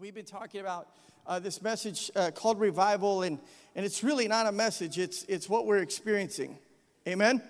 [0.00, 0.88] We've been talking about
[1.26, 3.38] uh, this message uh, called revival, and,
[3.76, 6.56] and it's really not a message, it's, it's what we're experiencing.
[7.06, 7.42] Amen?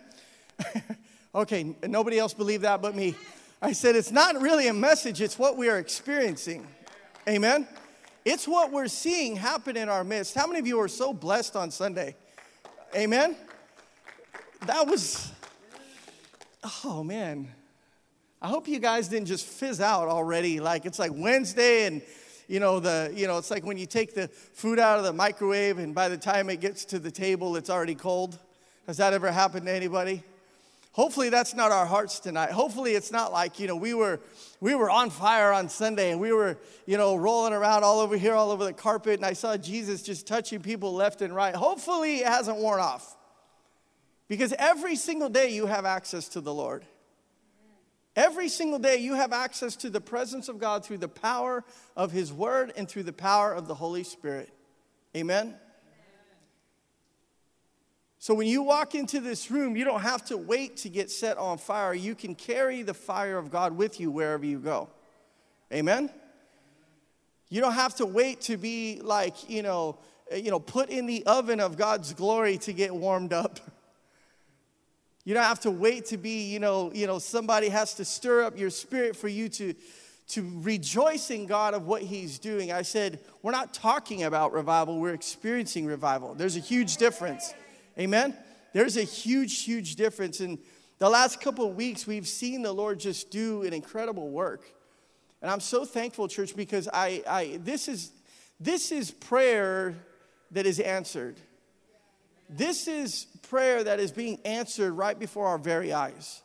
[1.36, 3.14] okay, nobody else believed that but me.
[3.62, 6.66] I said it's not really a message, it's what we are experiencing.
[7.28, 7.68] Amen?
[8.24, 10.34] It's what we're seeing happen in our midst.
[10.34, 12.16] How many of you are so blessed on Sunday?
[12.96, 13.36] Amen?
[14.66, 15.30] That was,
[16.84, 17.48] oh man.
[18.42, 20.58] I hope you guys didn't just fizz out already.
[20.58, 22.02] Like it's like Wednesday and
[22.50, 25.12] you know, the, you know, it's like when you take the food out of the
[25.12, 28.36] microwave and by the time it gets to the table, it's already cold.
[28.88, 30.24] Has that ever happened to anybody?
[30.90, 32.50] Hopefully that's not our hearts tonight.
[32.50, 34.18] Hopefully it's not like, you know, we were
[34.60, 38.16] we were on fire on Sunday and we were, you know, rolling around all over
[38.16, 41.54] here, all over the carpet, and I saw Jesus just touching people left and right.
[41.54, 43.16] Hopefully it hasn't worn off.
[44.26, 46.84] Because every single day you have access to the Lord.
[48.16, 51.64] Every single day, you have access to the presence of God through the power
[51.96, 54.52] of His Word and through the power of the Holy Spirit.
[55.16, 55.54] Amen?
[58.18, 61.38] So, when you walk into this room, you don't have to wait to get set
[61.38, 61.94] on fire.
[61.94, 64.90] You can carry the fire of God with you wherever you go.
[65.72, 66.10] Amen?
[67.48, 69.98] You don't have to wait to be like, you know,
[70.34, 73.58] you know, put in the oven of God's glory to get warmed up.
[75.24, 78.42] You don't have to wait to be, you know, you know, somebody has to stir
[78.42, 79.74] up your spirit for you to,
[80.28, 82.72] to rejoice in God of what He's doing.
[82.72, 86.34] I said, we're not talking about revival, we're experiencing revival.
[86.34, 87.52] There's a huge difference.
[87.98, 88.34] Amen?
[88.72, 90.40] There's a huge, huge difference.
[90.40, 90.58] In
[90.98, 94.64] the last couple of weeks, we've seen the Lord just do an incredible work.
[95.42, 98.12] And I'm so thankful, church, because I, I this is
[98.58, 99.94] this is prayer
[100.50, 101.36] that is answered.
[102.52, 106.42] This is prayer that is being answered right before our very eyes.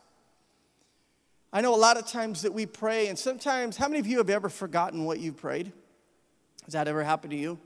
[1.52, 4.18] I know a lot of times that we pray, and sometimes, how many of you
[4.18, 5.72] have ever forgotten what you prayed?
[6.64, 7.58] Has that ever happened to you?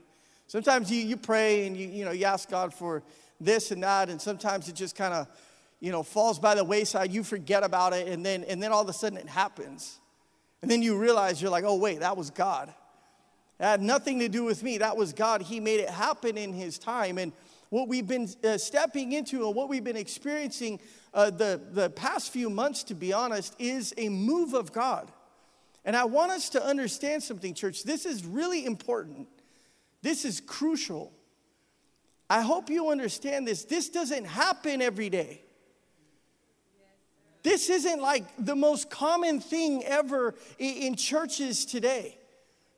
[0.47, 3.03] Sometimes you, you pray and you, you, know, you ask God for
[3.39, 5.27] this and that, and sometimes it just kind of
[5.79, 7.11] you know, falls by the wayside.
[7.11, 9.99] You forget about it, and then, and then all of a sudden it happens.
[10.63, 12.73] And then you realize you're like, oh, wait, that was God.
[13.59, 14.79] It had nothing to do with me.
[14.79, 15.43] That was God.
[15.43, 17.17] He made it happen in His time.
[17.17, 17.33] And
[17.71, 20.77] what we've been uh, stepping into and what we've been experiencing
[21.13, 25.09] uh, the, the past few months, to be honest, is a move of God.
[25.85, 27.83] And I want us to understand something, church.
[27.83, 29.29] This is really important.
[30.01, 31.13] This is crucial.
[32.29, 33.63] I hope you understand this.
[33.63, 35.41] This doesn't happen every day.
[37.43, 42.17] This isn't like the most common thing ever in churches today.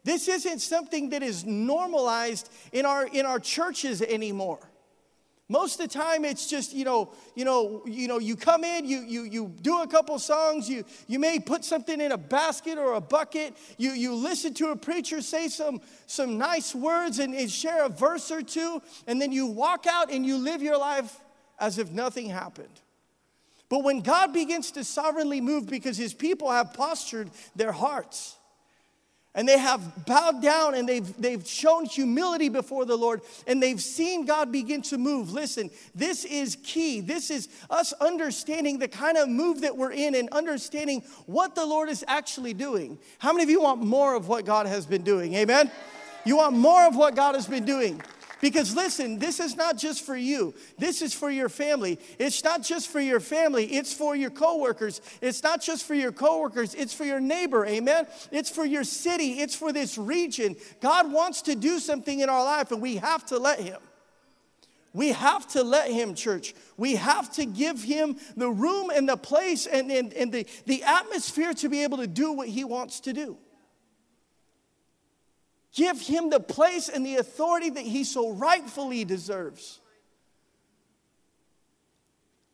[0.04, 4.70] This isn't something that is normalized in our, in our churches anymore.
[5.50, 8.86] Most of the time, it's just, you know, you know, you know, you come in,
[8.86, 12.78] you, you, you do a couple songs, you, you may put something in a basket
[12.78, 17.36] or a bucket, you, you listen to a preacher say some, some nice words and,
[17.36, 20.78] and share a verse or two, and then you walk out and you live your
[20.78, 21.20] life
[21.60, 22.82] as if nothing happened.
[23.68, 28.38] But when God begins to sovereignly move because his people have postured their hearts,
[29.36, 33.82] and they have bowed down and they've, they've shown humility before the Lord and they've
[33.82, 35.32] seen God begin to move.
[35.32, 37.02] Listen, this is key.
[37.02, 41.66] This is us understanding the kind of move that we're in and understanding what the
[41.66, 43.00] Lord is actually doing.
[43.18, 45.34] How many of you want more of what God has been doing?
[45.34, 45.72] Amen?
[46.26, 48.02] You want more of what God has been doing.
[48.44, 50.54] Because listen, this is not just for you.
[50.78, 51.98] This is for your family.
[52.20, 55.00] It's not just for your family, it's for your coworkers.
[55.22, 57.66] It's not just for your coworkers, it's for your neighbor.
[57.66, 58.06] Amen.
[58.34, 60.58] It's for your city, it's for this region.
[60.82, 63.80] God wants to do something in our life and we have to let him.
[64.92, 66.54] We have to let him, church.
[66.76, 70.84] We have to give him the room and the place and, and, and the, the
[70.84, 73.38] atmosphere to be able to do what he wants to do.
[75.74, 79.80] Give him the place and the authority that he so rightfully deserves.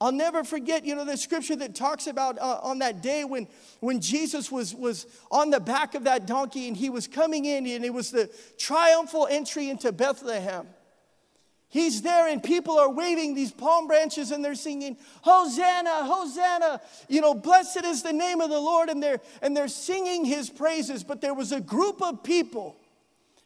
[0.01, 3.49] I'll never forget, you know, the scripture that talks about uh, on that day when,
[3.81, 7.67] when Jesus was, was on the back of that donkey and he was coming in,
[7.67, 10.67] and it was the triumphal entry into Bethlehem.
[11.67, 16.81] He's there, and people are waving these palm branches and they're singing, Hosanna, Hosanna.
[17.09, 20.49] You know, blessed is the name of the Lord, and they're, and they're singing his
[20.49, 21.03] praises.
[21.03, 22.78] But there was a group of people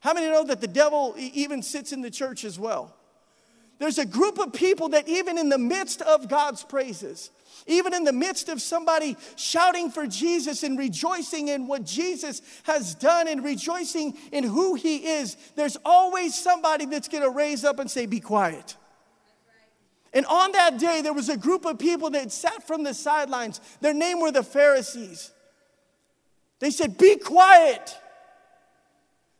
[0.03, 2.93] how many know that the devil even sits in the church as well?
[3.79, 7.31] There's a group of people that, even in the midst of God's praises,
[7.67, 12.95] even in the midst of somebody shouting for Jesus and rejoicing in what Jesus has
[12.95, 17.89] done and rejoicing in who he is, there's always somebody that's gonna raise up and
[17.89, 18.75] say, Be quiet.
[20.11, 23.61] And on that day, there was a group of people that sat from the sidelines.
[23.79, 25.31] Their name were the Pharisees.
[26.59, 27.97] They said, Be quiet.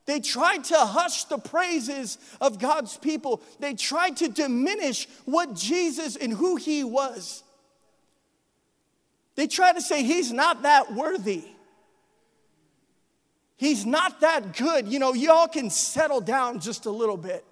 [0.06, 3.42] They tried to hush the praises of God's people.
[3.60, 7.44] They tried to diminish what Jesus and who he was.
[9.36, 11.46] They tried to say he's not that worthy.
[13.56, 14.88] He's not that good.
[14.88, 17.46] You know, y'all can settle down just a little bit.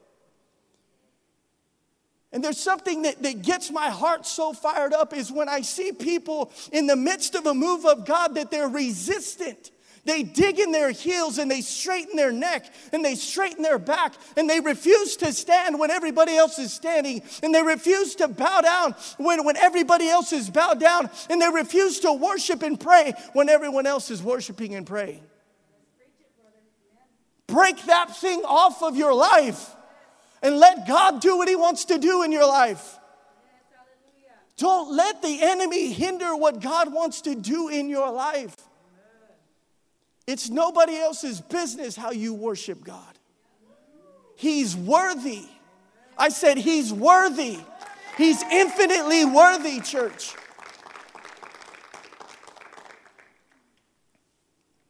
[2.33, 5.91] And there's something that, that gets my heart so fired up is when I see
[5.91, 9.71] people in the midst of a move of God that they're resistant.
[10.03, 14.13] They dig in their heels and they straighten their neck and they straighten their back
[14.35, 18.61] and they refuse to stand when everybody else is standing and they refuse to bow
[18.61, 23.13] down when, when everybody else is bowed down and they refuse to worship and pray
[23.33, 25.21] when everyone else is worshiping and praying.
[27.45, 29.69] Break that thing off of your life
[30.41, 32.97] and let God do what He wants to do in your life.
[34.57, 38.55] Don't let the enemy hinder what God wants to do in your life.
[40.31, 43.19] It's nobody else's business how you worship God.
[44.37, 45.43] He's worthy.
[46.17, 47.59] I said, He's worthy.
[48.17, 50.33] He's infinitely worthy, church.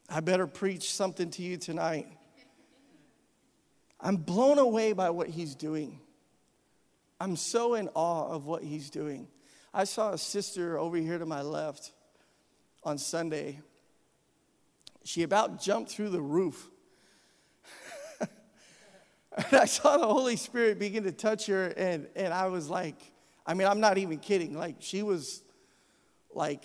[0.08, 2.06] I better preach something to you tonight.
[4.00, 5.98] I'm blown away by what he's doing.
[7.20, 9.26] I'm so in awe of what he's doing.
[9.74, 11.90] I saw a sister over here to my left
[12.84, 13.58] on Sunday
[15.04, 16.68] she about jumped through the roof.
[18.20, 22.96] and I saw the Holy Spirit begin to touch her, and, and I was like,
[23.46, 24.56] I mean, I'm not even kidding.
[24.56, 25.42] Like, she was
[26.34, 26.62] like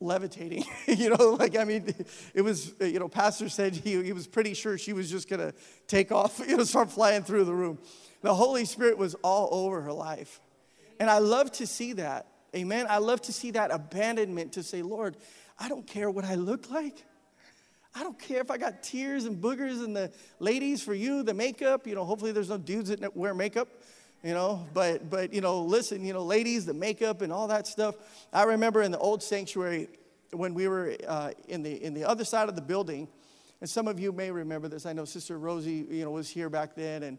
[0.00, 1.94] levitating, you know, like, I mean,
[2.34, 5.52] it was, you know, Pastor said he, he was pretty sure she was just gonna
[5.86, 7.78] take off, you know, start flying through the room.
[8.20, 10.40] The Holy Spirit was all over her life.
[11.00, 12.26] And I love to see that.
[12.54, 12.86] Amen.
[12.88, 15.16] I love to see that abandonment to say, Lord,
[15.58, 17.04] I don't care what I look like.
[17.94, 21.34] I don't care if I got tears and boogers and the ladies for you, the
[21.34, 23.68] makeup, you know, hopefully there's no dudes that wear makeup,
[24.22, 27.66] you know, but, but, you know, listen, you know, ladies, the makeup and all that
[27.66, 27.96] stuff.
[28.32, 29.88] I remember in the old sanctuary
[30.30, 33.08] when we were uh, in, the, in the other side of the building,
[33.60, 34.86] and some of you may remember this.
[34.86, 37.18] I know Sister Rosie, you know, was here back then and,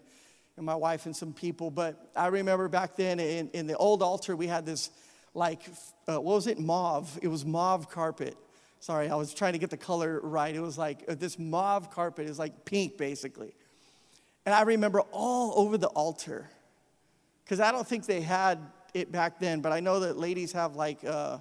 [0.58, 4.02] and my wife and some people, but I remember back then in, in the old
[4.02, 4.90] altar, we had this
[5.36, 5.62] like,
[6.08, 7.20] uh, what was it, mauve.
[7.22, 8.36] It was mauve carpet
[8.84, 10.54] Sorry, I was trying to get the color right.
[10.54, 13.56] It was like uh, this mauve carpet is like pink, basically.
[14.46, 16.50] And I remember all over the altar,
[17.46, 18.60] because I don't think they had
[18.94, 21.38] it back then, but I know that ladies have like, uh,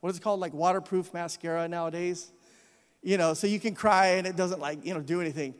[0.00, 2.32] what is it called, like waterproof mascara nowadays?
[3.02, 5.56] You know, so you can cry and it doesn't like, you know, do anything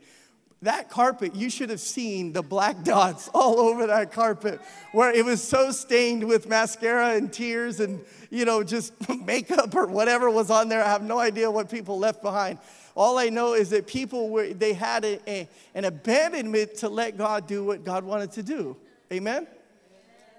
[0.61, 4.59] that carpet, you should have seen the black dots all over that carpet
[4.91, 8.93] where it was so stained with mascara and tears and, you know, just
[9.25, 10.83] makeup or whatever was on there.
[10.83, 12.59] I have no idea what people left behind.
[12.95, 17.17] All I know is that people were, they had a, a, an abandonment to let
[17.17, 18.75] God do what God wanted to do.
[19.13, 19.47] Amen?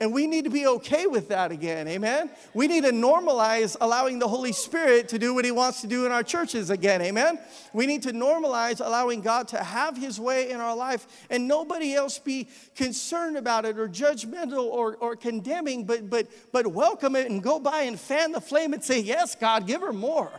[0.01, 1.87] And we need to be okay with that again.
[1.87, 2.31] Amen.
[2.55, 6.07] We need to normalize allowing the Holy Spirit to do what He wants to do
[6.07, 7.03] in our churches again.
[7.03, 7.39] Amen.
[7.75, 11.95] We need to normalize allowing God to have His way in our life and nobody
[11.95, 17.31] else be concerned about it or judgmental or, or condemning, but, but, but welcome it
[17.31, 20.33] and go by and fan the flame and say, Yes, God, give her more.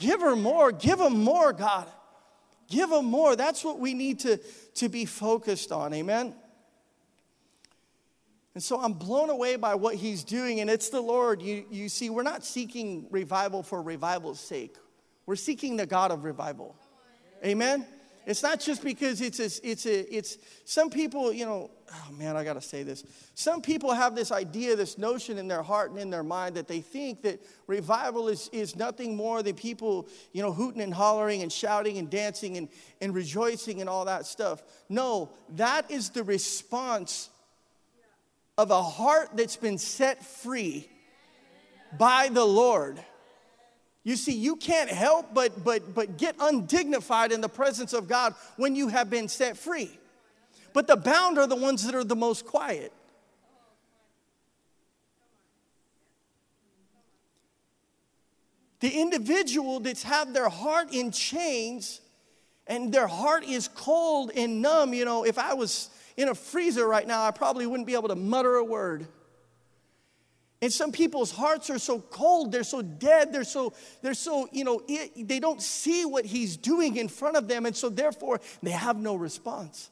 [0.00, 0.72] Give her more.
[0.72, 1.86] Give him more, God.
[2.68, 3.36] Give him more.
[3.36, 4.38] That's what we need to,
[4.74, 5.94] to be focused on.
[5.94, 6.34] Amen.
[8.54, 11.40] And so I'm blown away by what he's doing, and it's the Lord.
[11.40, 14.76] You, you see, we're not seeking revival for revival's sake,
[15.26, 16.76] we're seeking the God of revival.
[17.44, 17.86] Amen?
[18.24, 22.36] It's not just because it's a, it's a, it's some people, you know, oh man,
[22.36, 23.02] I gotta say this.
[23.34, 26.68] Some people have this idea, this notion in their heart and in their mind that
[26.68, 31.42] they think that revival is, is nothing more than people, you know, hooting and hollering
[31.42, 32.68] and shouting and dancing and,
[33.00, 34.62] and rejoicing and all that stuff.
[34.88, 37.28] No, that is the response
[38.62, 40.88] of a heart that's been set free
[41.98, 43.02] by the Lord.
[44.04, 48.36] You see, you can't help but, but, but get undignified in the presence of God
[48.56, 49.90] when you have been set free.
[50.72, 52.92] But the bound are the ones that are the most quiet.
[58.78, 62.00] The individual that's had their heart in chains
[62.68, 66.86] and their heart is cold and numb, you know, if I was in a freezer
[66.86, 69.06] right now, I probably wouldn't be able to mutter a word.
[70.62, 74.62] And some people's hearts are so cold, they're so dead, they're so, they're so, you
[74.62, 78.40] know, it, they don't see what he's doing in front of them, and so therefore
[78.62, 79.90] they have no response.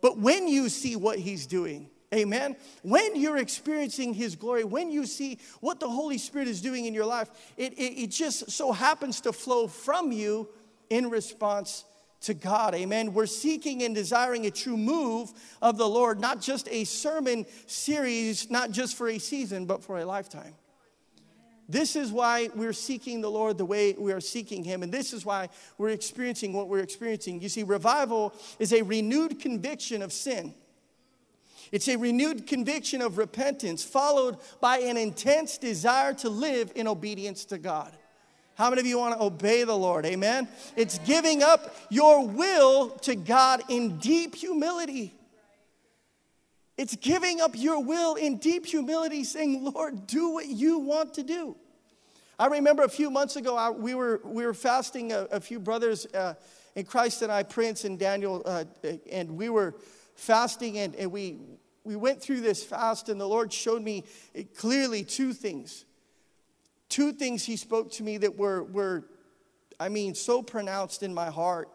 [0.00, 5.04] But when you see what he's doing, amen, when you're experiencing his glory, when you
[5.04, 8.72] see what the Holy Spirit is doing in your life, it, it, it just so
[8.72, 10.48] happens to flow from you
[10.88, 11.84] in response
[12.24, 12.74] to God.
[12.74, 13.12] Amen.
[13.12, 18.50] We're seeking and desiring a true move of the Lord, not just a sermon series,
[18.50, 20.54] not just for a season, but for a lifetime.
[21.68, 24.82] This is why we're seeking the Lord the way we are seeking Him.
[24.82, 27.40] And this is why we're experiencing what we're experiencing.
[27.40, 30.54] You see, revival is a renewed conviction of sin.
[31.72, 37.46] It's a renewed conviction of repentance, followed by an intense desire to live in obedience
[37.46, 37.96] to God.
[38.56, 40.06] How many of you want to obey the Lord?
[40.06, 40.48] Amen.
[40.76, 45.14] It's giving up your will to God in deep humility.
[46.76, 51.22] It's giving up your will in deep humility, saying, Lord, do what you want to
[51.22, 51.56] do.
[52.38, 55.60] I remember a few months ago, I, we, were, we were fasting, a, a few
[55.60, 56.34] brothers uh,
[56.74, 58.64] in Christ and I, Prince and Daniel, uh,
[59.10, 59.76] and we were
[60.16, 61.38] fasting and, and we,
[61.84, 64.04] we went through this fast, and the Lord showed me
[64.56, 65.84] clearly two things.
[66.88, 69.04] Two things He spoke to me that were, were
[69.78, 71.68] I mean, so pronounced in my heart.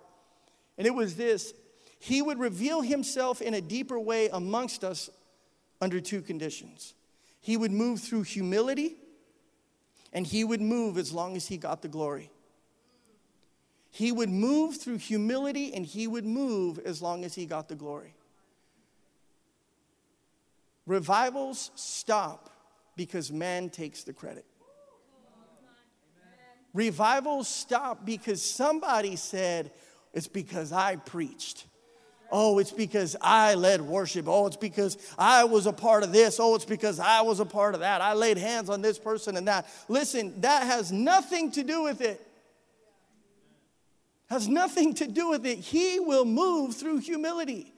[0.77, 1.53] And it was this
[1.99, 5.09] he would reveal himself in a deeper way amongst us
[5.81, 6.93] under two conditions.
[7.41, 8.95] He would move through humility,
[10.13, 12.31] and he would move as long as he got the glory.
[13.91, 17.75] He would move through humility, and he would move as long as he got the
[17.75, 18.13] glory.
[20.85, 22.49] Revivals stop
[22.95, 24.45] because man takes the credit.
[26.73, 29.71] Revivals stop because somebody said,
[30.13, 31.65] It's because I preached.
[32.31, 34.25] Oh, it's because I led worship.
[34.27, 36.39] Oh, it's because I was a part of this.
[36.39, 38.01] Oh, it's because I was a part of that.
[38.01, 39.67] I laid hands on this person and that.
[39.87, 42.25] Listen, that has nothing to do with it.
[44.29, 45.57] Has nothing to do with it.
[45.57, 47.73] He will move through humility.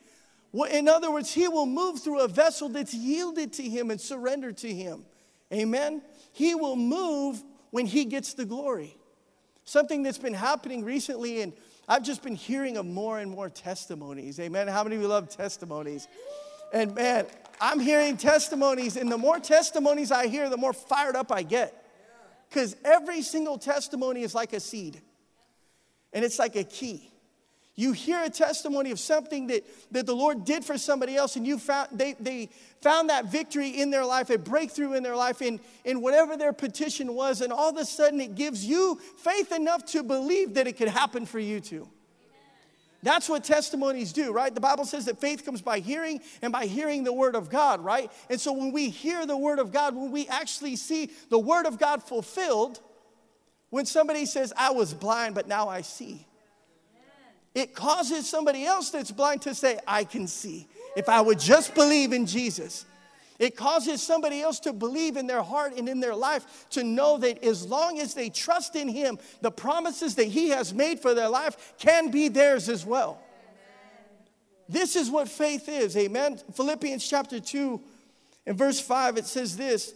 [0.70, 4.58] In other words, he will move through a vessel that's yielded to him and surrendered
[4.58, 5.06] to him.
[5.54, 6.02] Amen.
[6.34, 7.42] He will move
[7.72, 8.96] when he gets the glory.
[9.66, 11.54] Something that's been happening recently and
[11.88, 14.40] I've just been hearing of more and more testimonies.
[14.40, 14.70] Amen.
[14.70, 16.08] How many of you love testimonies?
[16.72, 17.26] And man,
[17.60, 21.86] I'm hearing testimonies, and the more testimonies I hear, the more fired up I get.
[22.48, 25.02] Because every single testimony is like a seed,
[26.14, 27.11] and it's like a key.
[27.82, 31.48] You hear a testimony of something that, that the Lord did for somebody else, and
[31.48, 35.42] you found they, they found that victory in their life, a breakthrough in their life,
[35.42, 39.52] in, in whatever their petition was, and all of a sudden it gives you faith
[39.52, 41.90] enough to believe that it could happen for you too.
[43.02, 44.54] That's what testimonies do, right?
[44.54, 47.84] The Bible says that faith comes by hearing and by hearing the Word of God,
[47.84, 48.12] right?
[48.30, 51.66] And so when we hear the Word of God, when we actually see the Word
[51.66, 52.80] of God fulfilled,
[53.72, 56.28] when somebody says, I was blind, but now I see,
[57.54, 60.68] it causes somebody else that's blind to say, I can see.
[60.96, 62.86] If I would just believe in Jesus.
[63.40, 67.18] It causes somebody else to believe in their heart and in their life to know
[67.18, 71.14] that as long as they trust in Him, the promises that He has made for
[71.14, 73.20] their life can be theirs as well.
[74.70, 76.40] This is what faith is, amen.
[76.54, 77.82] Philippians chapter 2
[78.46, 79.94] and verse 5, it says this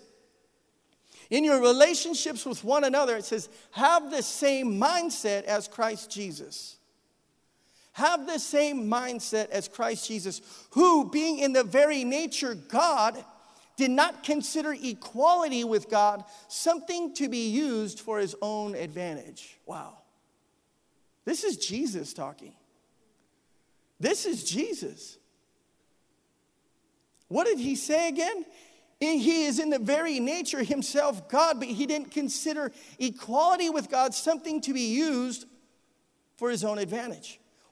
[1.30, 6.78] In your relationships with one another, it says, have the same mindset as Christ Jesus
[7.96, 13.24] have the same mindset as Christ Jesus, who, being in the very nature God,
[13.78, 19.58] did not consider equality with God something to be used for his own advantage.
[19.66, 19.98] Wow.
[21.24, 22.54] This is Jesus talking.
[23.98, 25.18] This is Jesus.
[27.30, 28.46] What did he say again?
[29.00, 34.14] He is in the very nature himself God, but he didn't consider equality with God
[34.14, 35.46] something to be used
[36.36, 37.40] for his own advantage.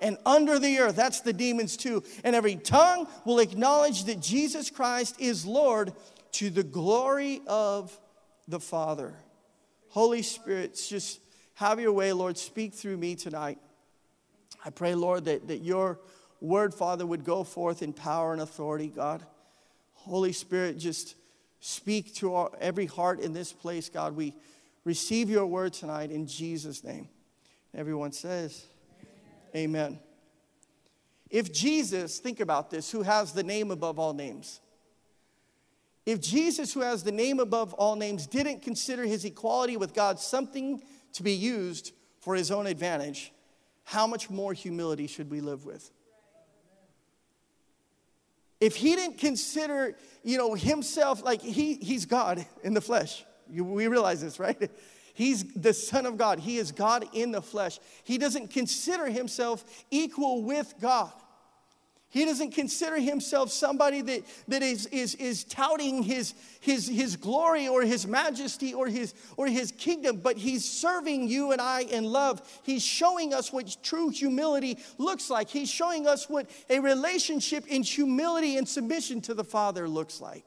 [0.00, 0.96] and under the earth.
[0.96, 2.02] That's the demons too.
[2.24, 5.92] And every tongue will acknowledge that Jesus Christ is Lord
[6.32, 7.98] to the glory of
[8.46, 9.14] the Father.
[9.88, 11.20] Holy Spirit, just
[11.54, 12.38] have your way, Lord.
[12.38, 13.58] Speak through me tonight.
[14.64, 15.98] I pray, Lord, that, that your
[16.40, 19.24] word, Father, would go forth in power and authority, God.
[19.94, 21.14] Holy Spirit, just
[21.60, 24.14] speak to our, every heart in this place, God.
[24.14, 24.34] We
[24.84, 27.08] receive your word tonight in Jesus' name.
[27.74, 28.64] Everyone says,
[29.54, 29.98] Amen.
[31.30, 34.60] If Jesus, think about this, who has the name above all names,
[36.06, 40.18] if Jesus, who has the name above all names, didn't consider his equality with God
[40.18, 43.32] something to be used for his own advantage,
[43.84, 45.90] how much more humility should we live with?
[48.60, 53.24] if he didn't consider, you know, himself like he, he's God in the flesh.
[53.50, 54.70] We realize this, right?
[55.18, 56.38] He's the Son of God.
[56.38, 57.80] He is God in the flesh.
[58.04, 61.10] He doesn't consider himself equal with God.
[62.10, 67.66] He doesn't consider himself somebody that, that is, is, is touting his, his, his glory
[67.66, 72.04] or his majesty or his, or his kingdom, but he's serving you and I in
[72.04, 72.40] love.
[72.62, 75.48] He's showing us what true humility looks like.
[75.48, 80.44] He's showing us what a relationship in humility and submission to the Father looks like.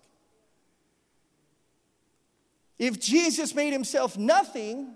[2.81, 4.95] If Jesus made himself nothing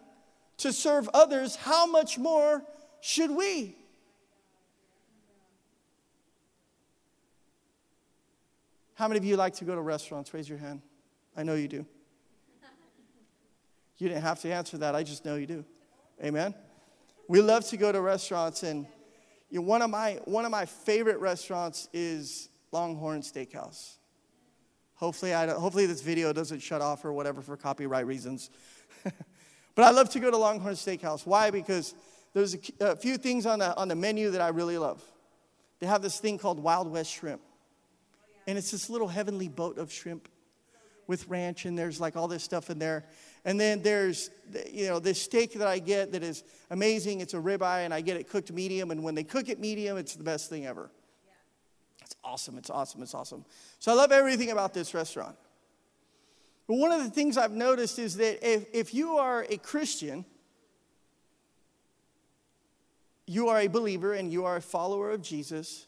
[0.57, 2.63] to serve others, how much more
[2.99, 3.77] should we?
[8.95, 10.33] How many of you like to go to restaurants?
[10.33, 10.81] Raise your hand.
[11.37, 11.85] I know you do.
[13.99, 14.95] You didn't have to answer that.
[14.95, 15.63] I just know you do.
[16.23, 16.55] Amen.
[17.27, 18.87] We love to go to restaurants, and
[19.51, 23.97] you know, one of my one of my favorite restaurants is Longhorn Steakhouse.
[24.95, 28.49] Hopefully, I hopefully this video doesn't shut off or whatever for copyright reasons.
[29.03, 31.25] but I love to go to Longhorn Steakhouse.
[31.25, 31.51] Why?
[31.51, 31.93] Because
[32.33, 32.59] there's a,
[32.91, 35.03] a few things on the on the menu that I really love.
[35.79, 37.41] They have this thing called Wild West shrimp.
[38.47, 40.29] And it's this little heavenly boat of shrimp
[41.07, 43.05] with ranch, and there's like all this stuff in there.
[43.43, 44.29] And then there's,
[44.71, 47.21] you know, this steak that I get that is amazing.
[47.21, 48.91] It's a ribeye, and I get it cooked medium.
[48.91, 50.89] And when they cook it medium, it's the best thing ever.
[52.25, 52.57] Awesome.
[52.57, 53.03] It's awesome.
[53.03, 53.45] It's awesome.
[53.79, 55.35] So I love everything about this restaurant.
[56.67, 60.25] But one of the things I've noticed is that if, if you are a Christian,
[63.27, 65.85] you are a believer and you are a follower of Jesus,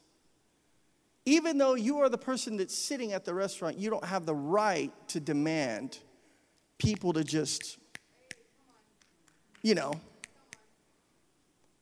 [1.26, 4.36] even though you are the person that's sitting at the restaurant, you don't have the
[4.36, 5.98] right to demand
[6.78, 7.80] people to just,
[9.64, 9.94] you know,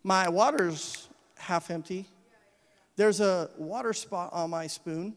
[0.03, 2.07] my water's half empty.
[2.95, 5.15] There's a water spot on my spoon.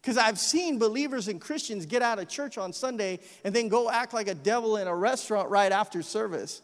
[0.00, 3.90] Because I've seen believers and Christians get out of church on Sunday and then go
[3.90, 6.62] act like a devil in a restaurant right after service.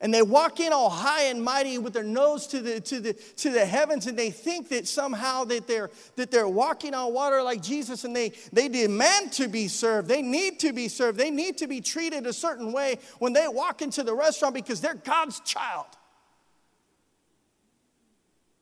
[0.00, 3.14] And they walk in all high and mighty with their nose to the, to the,
[3.14, 7.42] to the heavens, and they think that somehow that they're, that they're walking on water
[7.42, 10.06] like Jesus, and they, they demand to be served.
[10.06, 11.18] They need to be served.
[11.18, 14.82] They need to be treated a certain way when they walk into the restaurant because
[14.82, 15.86] they're God's child.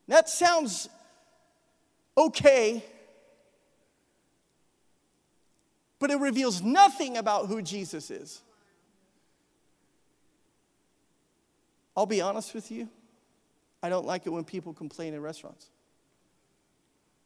[0.09, 0.89] That sounds
[2.17, 2.85] okay,
[5.99, 8.43] but it reveals nothing about who Jesus is.
[11.97, 12.89] I'll be honest with you,
[13.83, 15.71] I don't like it when people complain in restaurants.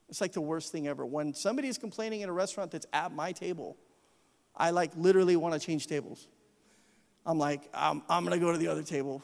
[0.09, 1.05] It's like the worst thing ever.
[1.05, 3.77] When somebody is complaining in a restaurant that's at my table,
[4.57, 6.29] I like literally want to change tables.
[7.27, 9.23] I'm like, I'm, I'm going to go to the other table.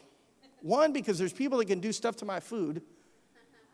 [0.61, 2.83] One, because there's people that can do stuff to my food.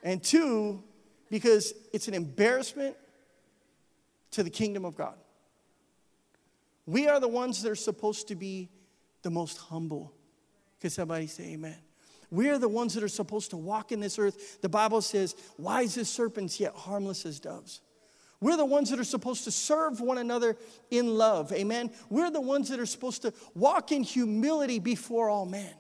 [0.03, 0.83] And two,
[1.31, 2.97] because it's an embarrassment
[4.33, 5.15] to the kingdom of God.
[6.87, 8.69] We are the ones that are supposed to be
[9.23, 10.13] the most humble
[10.81, 11.77] can somebody say amen?
[12.31, 14.61] We're the ones that are supposed to walk in this earth.
[14.63, 17.81] The Bible says, wise as serpents, yet harmless as doves.
[18.41, 20.57] We're the ones that are supposed to serve one another
[20.91, 21.53] in love.
[21.53, 21.91] Amen.
[22.09, 25.75] We're the ones that are supposed to walk in humility before all men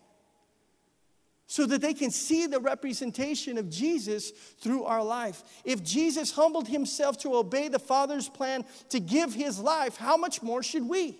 [1.50, 5.42] so that they can see the representation of Jesus through our life.
[5.64, 10.44] If Jesus humbled himself to obey the Father's plan to give his life, how much
[10.44, 11.18] more should we?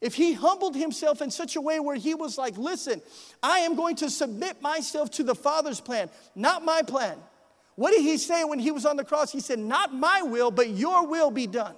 [0.00, 3.00] If he humbled himself in such a way where he was like, listen,
[3.40, 7.16] I am going to submit myself to the Father's plan, not my plan.
[7.76, 9.30] What did he say when he was on the cross?
[9.30, 11.76] He said, Not my will, but your will be done.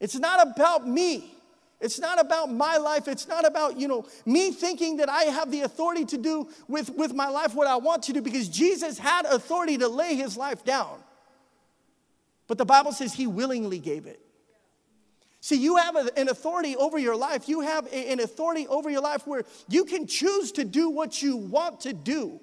[0.00, 1.34] It's not about me.
[1.82, 3.08] It's not about my life.
[3.08, 6.90] It's not about, you know, me thinking that I have the authority to do with,
[6.90, 10.36] with my life what I want to do because Jesus had authority to lay his
[10.36, 11.00] life down.
[12.46, 14.20] But the Bible says he willingly gave it.
[15.40, 17.48] See, you have an authority over your life.
[17.48, 21.36] You have an authority over your life where you can choose to do what you
[21.36, 22.38] want to do.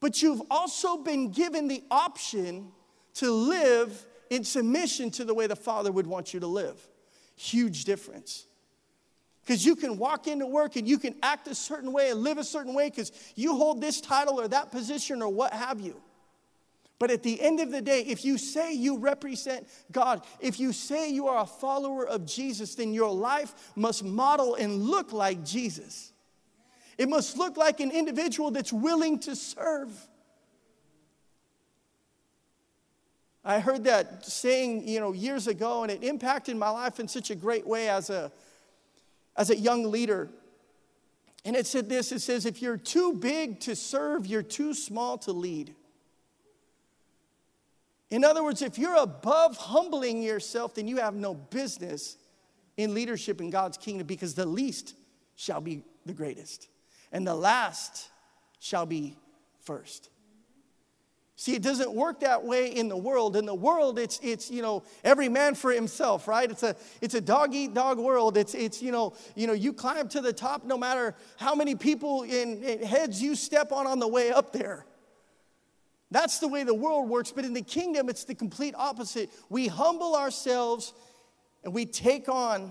[0.00, 2.72] But you've also been given the option
[3.14, 6.80] to live in submission to the way the Father would want you to live.
[7.36, 8.46] Huge difference.
[9.42, 12.38] Because you can walk into work and you can act a certain way and live
[12.38, 16.00] a certain way because you hold this title or that position or what have you.
[17.00, 20.72] But at the end of the day, if you say you represent God, if you
[20.72, 25.42] say you are a follower of Jesus, then your life must model and look like
[25.42, 26.12] Jesus.
[26.98, 29.90] It must look like an individual that's willing to serve.
[33.44, 37.30] I heard that saying, you know, years ago, and it impacted my life in such
[37.30, 38.30] a great way as a,
[39.36, 40.28] as a young leader.
[41.44, 45.16] And it said this it says, if you're too big to serve, you're too small
[45.18, 45.74] to lead.
[48.10, 52.16] In other words, if you're above humbling yourself, then you have no business
[52.76, 54.94] in leadership in God's kingdom because the least
[55.36, 56.68] shall be the greatest,
[57.12, 58.08] and the last
[58.58, 59.16] shall be
[59.60, 60.10] first.
[61.40, 63.34] See, it doesn't work that way in the world.
[63.34, 66.50] In the world, it's, it's you know, every man for himself, right?
[66.50, 68.36] It's a, it's a dog eat dog world.
[68.36, 71.74] It's, it's you, know, you know, you climb to the top no matter how many
[71.74, 74.84] people in, in heads you step on on the way up there.
[76.10, 77.32] That's the way the world works.
[77.32, 79.30] But in the kingdom, it's the complete opposite.
[79.48, 80.92] We humble ourselves
[81.64, 82.70] and we take on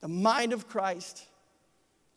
[0.00, 1.24] the mind of Christ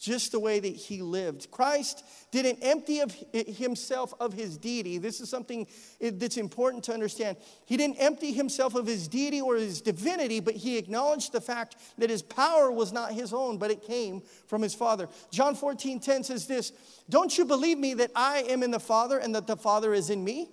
[0.04, 1.50] just the way that he lived.
[1.50, 4.98] Christ didn't empty of himself of his deity.
[4.98, 5.66] This is something
[6.02, 7.38] eh, that's important to understand.
[7.66, 11.78] He didn't empty himself of his deity or his divinity, but he acknowledged the fact
[11.98, 15.08] that his power was not his own, but it came from his Father.
[15.32, 16.74] John 14 10 says this
[17.10, 20.10] Don't you believe me that I am in the Father and that the Father is
[20.10, 20.50] in me?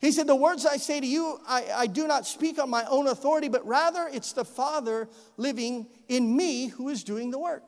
[0.00, 2.84] He said, The words I say to you, I, I, do not speak on my
[2.84, 7.64] own authority, but rather it's the Father living in me who is doing the work.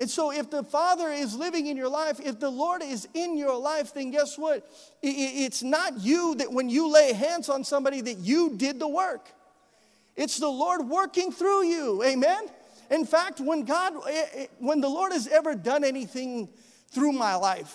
[0.00, 3.36] And so, if the Father is living in your life, if the Lord is in
[3.36, 4.64] your life, then guess what?
[5.02, 9.28] It's not you that when you lay hands on somebody that you did the work.
[10.14, 12.04] It's the Lord working through you.
[12.04, 12.46] Amen?
[12.90, 16.48] In fact, when God, eh, eh, when the Lord has ever done anything
[16.90, 17.74] through my life,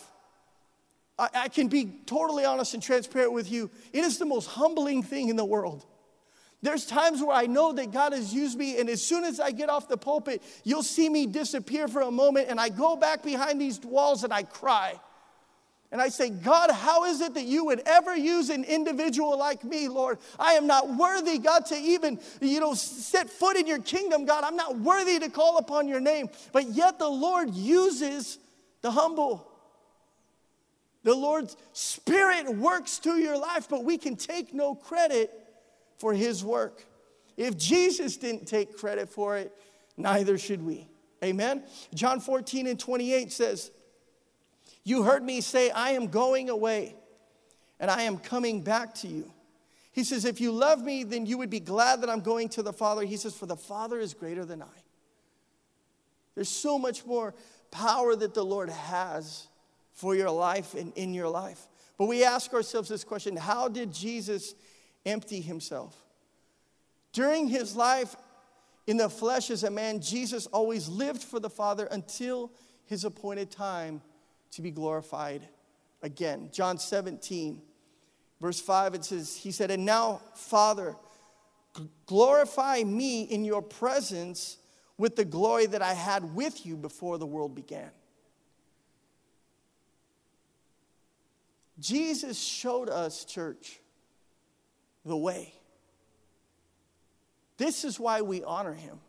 [1.19, 3.69] I can be totally honest and transparent with you.
[3.91, 5.85] It is the most humbling thing in the world.
[6.63, 9.51] There's times where I know that God has used me, and as soon as I
[9.51, 13.21] get off the pulpit, you'll see me disappear for a moment, and I go back
[13.21, 14.97] behind these walls and I cry.
[15.91, 19.65] And I say, God, how is it that you would ever use an individual like
[19.65, 20.19] me, Lord?
[20.39, 24.45] I am not worthy, God, to even, you know, set foot in your kingdom, God.
[24.45, 26.29] I'm not worthy to call upon your name.
[26.53, 28.39] But yet the Lord uses
[28.81, 29.45] the humble.
[31.03, 35.42] The Lord's Spirit works through your life, but we can take no credit
[36.03, 36.83] for his work.
[37.37, 39.53] If Jesus didn't take credit for it,
[39.95, 40.85] neither should we.
[41.23, 41.63] Amen.
[41.93, 43.71] John 14 and 28 says,
[44.83, 46.93] You heard me say, I am going away
[47.79, 49.31] and I am coming back to you.
[49.93, 52.63] He says, If you love me, then you would be glad that I'm going to
[52.63, 53.05] the Father.
[53.05, 54.77] He says, For the Father is greater than I.
[56.35, 57.33] There's so much more
[57.71, 59.47] power that the Lord has
[59.93, 61.65] for your life and in your life.
[61.97, 64.53] But we ask ourselves this question How did Jesus
[65.05, 65.95] empty himself.
[67.11, 68.15] During his life
[68.87, 72.51] in the flesh as a man, Jesus always lived for the Father until
[72.85, 74.01] his appointed time
[74.51, 75.47] to be glorified
[76.01, 76.49] again.
[76.51, 77.61] John 17,
[78.41, 80.95] verse 5, it says, He said, And now, Father,
[82.05, 84.57] glorify me in your presence
[84.97, 87.89] with the glory that I had with you before the world began.
[91.79, 93.79] Jesus showed us, church,
[95.05, 95.53] the way.
[97.57, 98.99] This is why we honor him.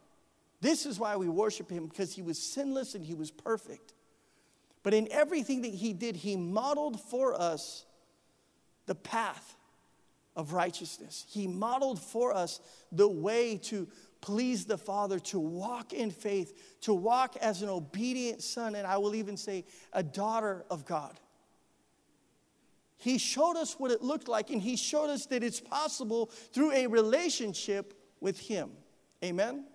[0.61, 3.93] This is why we worship him because he was sinless and he was perfect.
[4.83, 7.85] But in everything that he did, he modeled for us
[8.87, 9.57] the path
[10.37, 11.25] of righteousness.
[11.29, 12.61] He modeled for us
[12.93, 13.89] the way to
[14.21, 18.97] please the Father, to walk in faith, to walk as an obedient son, and I
[18.97, 21.21] will even say a daughter of God.
[23.05, 26.73] He showed us what it looked like, and He showed us that it's possible through
[26.73, 28.71] a relationship with Him.
[29.23, 29.67] Amen?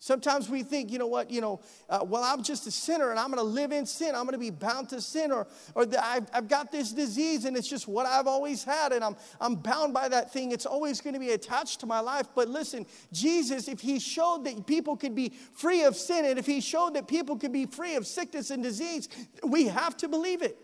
[0.00, 3.18] Sometimes we think, you know what, you know, uh, well, I'm just a sinner and
[3.18, 4.16] I'm going to live in sin.
[4.16, 7.44] I'm going to be bound to sin, or, or the, I've, I've got this disease
[7.44, 10.50] and it's just what I've always had and I'm, I'm bound by that thing.
[10.50, 12.26] It's always going to be attached to my life.
[12.34, 16.46] But listen, Jesus, if He showed that people could be free of sin and if
[16.46, 19.08] He showed that people could be free of sickness and disease,
[19.44, 20.58] we have to believe it.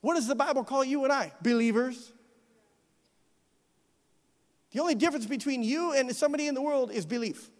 [0.00, 1.32] What does the Bible call you and I?
[1.42, 2.12] Believers.
[4.72, 7.50] The only difference between you and somebody in the world is belief.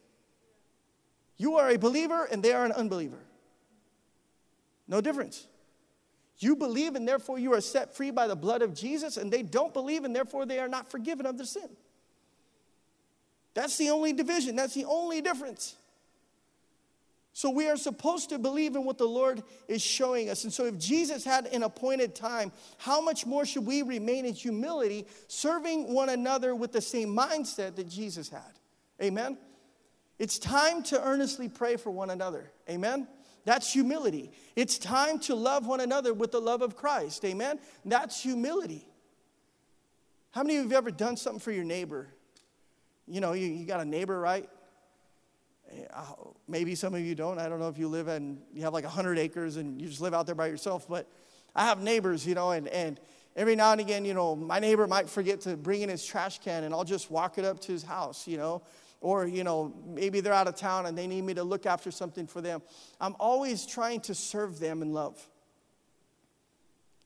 [1.37, 3.19] You are a believer and they are an unbeliever.
[4.87, 5.47] No difference.
[6.39, 9.43] You believe and therefore you are set free by the blood of Jesus, and they
[9.43, 11.69] don't believe and therefore they are not forgiven of their sin.
[13.55, 15.75] That's the only division, that's the only difference.
[17.33, 20.45] So we are supposed to believe in what the Lord is showing us.
[20.45, 24.35] And so if Jesus had an appointed time, how much more should we remain in
[24.35, 28.59] humility, serving one another with the same mindset that Jesus had?
[29.01, 29.39] Amen.
[30.19, 32.51] It's time to earnestly pray for one another.
[32.69, 33.07] Amen.
[33.45, 34.33] That's humility.
[34.57, 37.25] It's time to love one another with the love of Christ.
[37.25, 37.61] Amen.
[37.85, 38.87] That's humility.
[40.33, 42.09] How many of you have ever done something for your neighbor?
[43.07, 44.49] You know, you, you got a neighbor, right?
[46.47, 47.39] Maybe some of you don't.
[47.39, 50.01] I don't know if you live and you have like 100 acres and you just
[50.01, 51.07] live out there by yourself, but
[51.55, 53.01] I have neighbors, you know, and, and
[53.37, 56.39] every now and again, you know, my neighbor might forget to bring in his trash
[56.41, 58.63] can and I'll just walk it up to his house, you know.
[59.01, 61.93] Or, you know, maybe they're out of town and they need me to look after
[61.93, 62.63] something for them.
[63.01, 65.25] I'm always trying to serve them in love.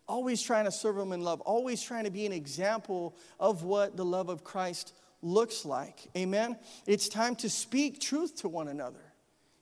[0.09, 1.43] Always trying to serve them in love.
[1.43, 6.01] Always trying to be an example of what the love of Christ looks like.
[6.17, 6.57] Amen?
[6.87, 9.13] It's time to speak truth to one another.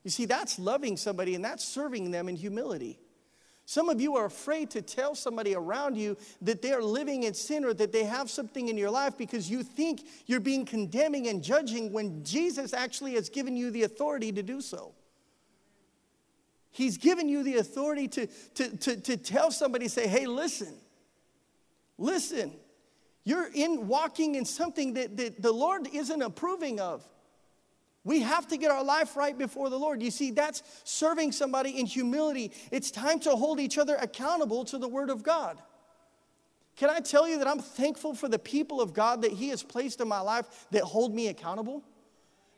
[0.02, 2.98] You see, that's loving somebody and that's serving them in humility.
[3.66, 7.34] Some of you are afraid to tell somebody around you that they are living in
[7.34, 11.28] sin or that they have something in your life because you think you're being condemning
[11.28, 14.92] and judging when Jesus actually has given you the authority to do so.
[16.72, 20.74] He's given you the authority to, to, to, to tell somebody, say, hey, listen,
[21.98, 22.52] listen,
[23.24, 27.04] you're in walking in something that, that the Lord isn't approving of.
[28.02, 30.02] We have to get our life right before the Lord.
[30.02, 32.52] You see, that's serving somebody in humility.
[32.70, 35.60] It's time to hold each other accountable to the Word of God.
[36.76, 39.62] Can I tell you that I'm thankful for the people of God that He has
[39.62, 41.84] placed in my life that hold me accountable?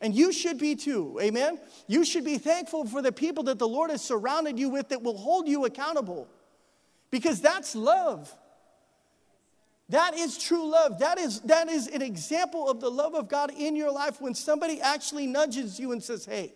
[0.00, 1.58] And you should be too, amen?
[1.88, 5.02] You should be thankful for the people that the Lord has surrounded you with that
[5.02, 6.28] will hold you accountable
[7.10, 8.32] because that's love.
[9.92, 11.00] That is true love.
[11.00, 14.34] That is, that is an example of the love of God in your life when
[14.34, 16.54] somebody actually nudges you and says, Hey,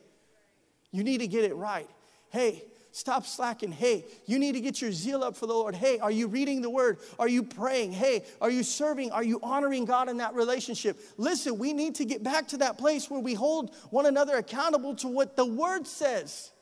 [0.90, 1.88] you need to get it right.
[2.30, 3.72] Hey, stop slacking.
[3.72, 5.74] Hey, you need to get your zeal up for the Lord.
[5.74, 6.96] Hey, are you reading the word?
[7.18, 7.92] Are you praying?
[7.92, 9.12] Hey, are you serving?
[9.12, 10.98] Are you honoring God in that relationship?
[11.18, 14.94] Listen, we need to get back to that place where we hold one another accountable
[14.96, 16.52] to what the word says.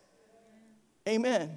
[1.08, 1.56] Amen.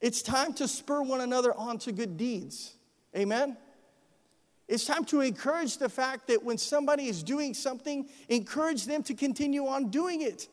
[0.00, 2.76] It's time to spur one another on to good deeds.
[3.16, 3.56] Amen?
[4.68, 9.14] It's time to encourage the fact that when somebody is doing something, encourage them to
[9.14, 10.48] continue on doing it.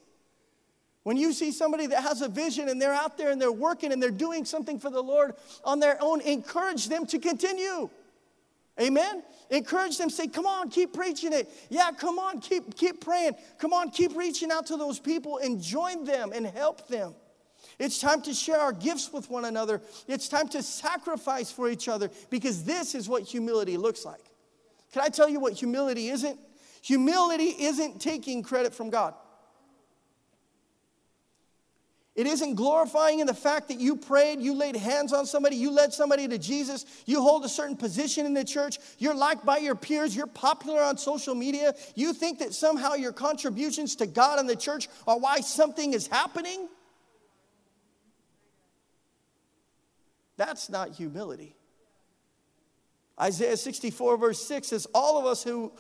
[1.02, 3.92] When you see somebody that has a vision and they're out there and they're working
[3.92, 5.34] and they're doing something for the Lord
[5.66, 7.90] on their own, encourage them to continue.
[8.80, 9.24] Amen?
[9.50, 11.52] Encourage them, say, come on, keep preaching it.
[11.70, 13.34] Yeah, come on, keep, keep praying.
[13.58, 17.14] Come on, keep reaching out to those people and join them and help them.
[17.80, 19.82] It's time to share our gifts with one another.
[20.08, 24.24] It's time to sacrifice for each other because this is what humility looks like.
[24.92, 26.40] Can I tell you what humility isn't?
[26.84, 29.16] Humility isn't taking credit from God.
[32.16, 35.72] It isn't glorifying in the fact that you prayed, you laid hands on somebody, you
[35.72, 39.58] led somebody to Jesus, you hold a certain position in the church, you're liked by
[39.58, 41.74] your peers, you're popular on social media.
[41.96, 46.06] You think that somehow your contributions to God and the church are why something is
[46.06, 46.68] happening?
[50.38, 51.56] That's not humility.
[53.20, 55.72] Isaiah 64, verse 6 says, All of us who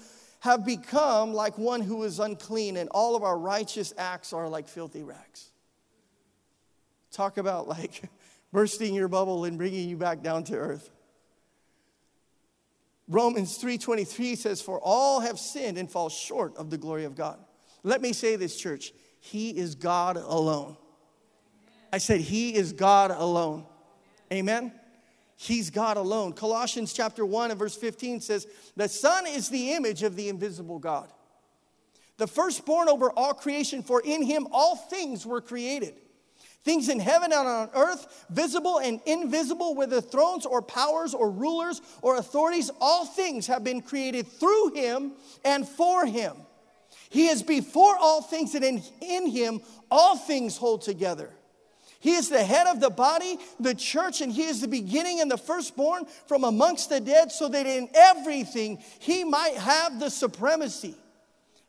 [0.41, 4.67] have become like one who is unclean, and all of our righteous acts are like
[4.67, 5.49] filthy rags.
[7.11, 8.03] Talk about like
[8.51, 10.89] bursting your bubble and bringing you back down to earth.
[13.07, 17.39] Romans 3:23 says for all have sinned and fall short of the glory of God.
[17.83, 20.77] Let me say this church, he is God alone.
[21.91, 23.65] I said he is God alone.
[24.33, 24.71] Amen?
[25.35, 26.33] He's God alone.
[26.33, 30.79] Colossians chapter 1 and verse 15 says, The Son is the image of the invisible
[30.79, 31.11] God,
[32.17, 35.95] the firstborn over all creation, for in him all things were created.
[36.63, 41.81] Things in heaven and on earth, visible and invisible, whether thrones or powers or rulers
[42.01, 45.11] or authorities, all things have been created through him
[45.43, 46.37] and for him.
[47.09, 49.59] He is before all things, and in, in him
[49.91, 51.29] all things hold together.
[52.03, 55.31] He is the head of the body, the church, and he is the beginning and
[55.31, 60.95] the firstborn from amongst the dead, so that in everything he might have the supremacy.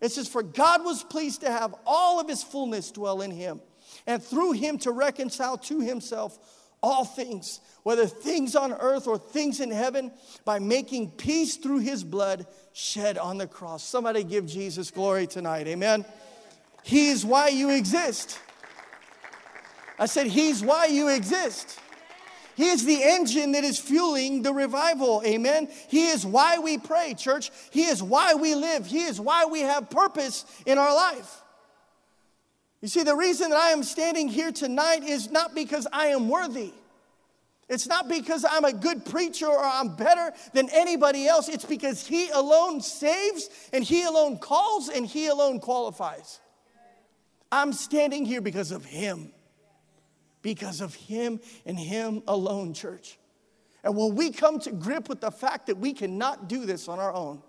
[0.01, 3.61] It says, For God was pleased to have all of his fullness dwell in him,
[4.09, 6.37] and through him to reconcile to himself
[6.83, 10.11] all things, whether things on earth or things in heaven,
[10.45, 13.85] by making peace through his blood shed on the cross.
[13.85, 15.69] Somebody give Jesus glory tonight.
[15.69, 16.05] Amen.
[16.83, 18.41] He is why you exist.
[19.99, 21.79] I said, He's why you exist.
[22.57, 25.23] He is the engine that is fueling the revival.
[25.27, 25.69] Amen.
[25.89, 27.51] He is why we pray, church.
[27.71, 28.87] He is why we live.
[28.87, 31.43] He is why we have purpose in our life.
[32.81, 36.29] You see, the reason that I am standing here tonight is not because I am
[36.29, 36.73] worthy.
[37.69, 41.49] It's not because I'm a good preacher or I'm better than anybody else.
[41.49, 46.41] It's because He alone saves and He alone calls and He alone qualifies.
[47.51, 49.33] I'm standing here because of Him
[50.45, 53.19] because of Him and Him alone, church.
[53.83, 57.01] And when we come to grip with the fact that we cannot do this on
[57.01, 57.43] our own,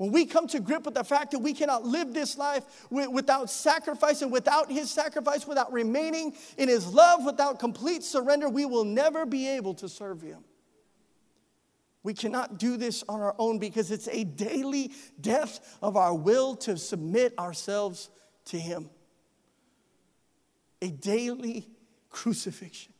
[0.00, 3.50] When we come to grip with the fact that we cannot live this life without
[3.50, 8.86] sacrifice and without His sacrifice, without remaining in His love, without complete surrender, we will
[8.86, 10.42] never be able to serve Him.
[12.02, 16.56] We cannot do this on our own because it's a daily death of our will
[16.56, 18.08] to submit ourselves
[18.46, 18.88] to Him.
[20.80, 21.68] A daily
[22.10, 22.92] crucifixion.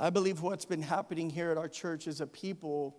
[0.00, 2.96] I believe what's been happening here at our church is a people,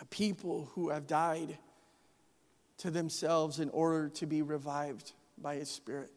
[0.00, 1.58] a people who have died
[2.78, 6.10] to themselves in order to be revived by His Spirit.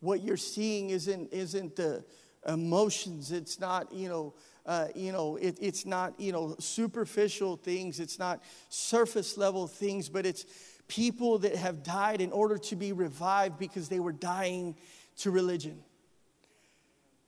[0.00, 2.04] What you're seeing isn't, isn't the
[2.46, 4.34] emotions, it's not, you know,
[4.68, 10.10] uh, you know, it, it's not, you know, superficial things, it's not surface level things,
[10.10, 10.44] but it's
[10.88, 14.76] people that have died in order to be revived because they were dying
[15.16, 15.82] to religion.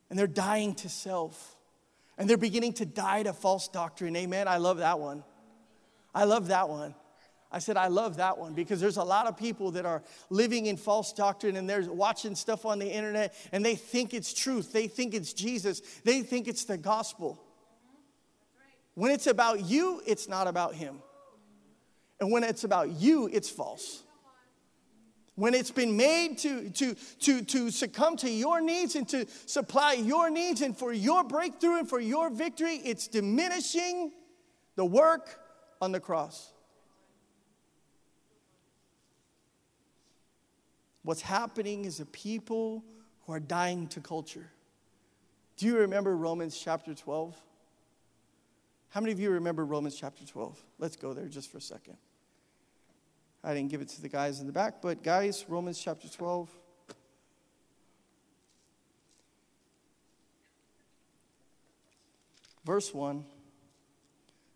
[0.09, 1.55] And they're dying to self.
[2.15, 4.15] And they're beginning to die to false doctrine.
[4.15, 4.47] Amen.
[4.47, 5.23] I love that one.
[6.13, 6.93] I love that one.
[7.51, 10.67] I said, I love that one because there's a lot of people that are living
[10.67, 14.71] in false doctrine and they're watching stuff on the internet and they think it's truth.
[14.71, 15.81] They think it's Jesus.
[16.05, 17.43] They think it's the gospel.
[18.93, 21.01] When it's about you, it's not about Him.
[22.19, 24.03] And when it's about you, it's false.
[25.35, 29.93] When it's been made to, to, to, to succumb to your needs and to supply
[29.93, 34.11] your needs and for your breakthrough and for your victory, it's diminishing
[34.75, 35.39] the work
[35.81, 36.51] on the cross.
[41.03, 42.83] What's happening is a people
[43.25, 44.49] who are dying to culture.
[45.57, 47.35] Do you remember Romans chapter 12?
[48.89, 50.61] How many of you remember Romans chapter 12?
[50.79, 51.97] Let's go there just for a second.
[53.43, 56.49] I didn't give it to the guys in the back, but guys, Romans chapter 12.
[62.63, 63.25] Verse 1.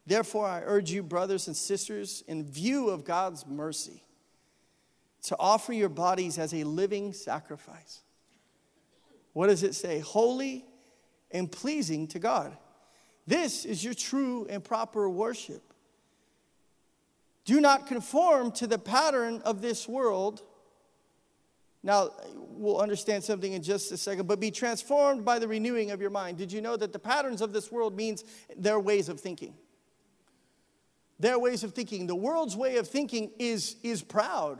[0.05, 4.03] Therefore, I urge you, brothers and sisters, in view of God's mercy,
[5.25, 8.01] to offer your bodies as a living sacrifice.
[9.33, 9.99] What does it say?
[9.99, 10.65] Holy
[11.31, 12.55] and pleasing to God.
[13.27, 15.73] This is your true and proper worship.
[17.43, 20.41] Do not conform to the pattern of this world.
[21.83, 26.01] Now, we'll understand something in just a second, but be transformed by the renewing of
[26.01, 26.37] your mind.
[26.37, 28.23] Did you know that the patterns of this world means
[28.57, 29.55] their ways of thinking?
[31.19, 32.07] Their ways of thinking.
[32.07, 34.59] The world's way of thinking is, is proud,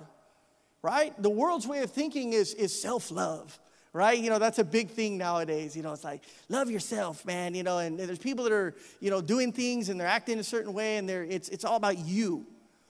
[0.86, 1.14] right?
[1.22, 3.60] The world's way of thinking is, is self love
[3.92, 4.20] right?
[4.20, 5.74] You know, that's a big thing nowadays.
[5.74, 8.76] You know, it's like, love yourself, man, you know, and, and, there's people that are,
[9.00, 11.78] you know, doing things and they're acting a certain way and they're, it's, it's all
[11.78, 12.46] about you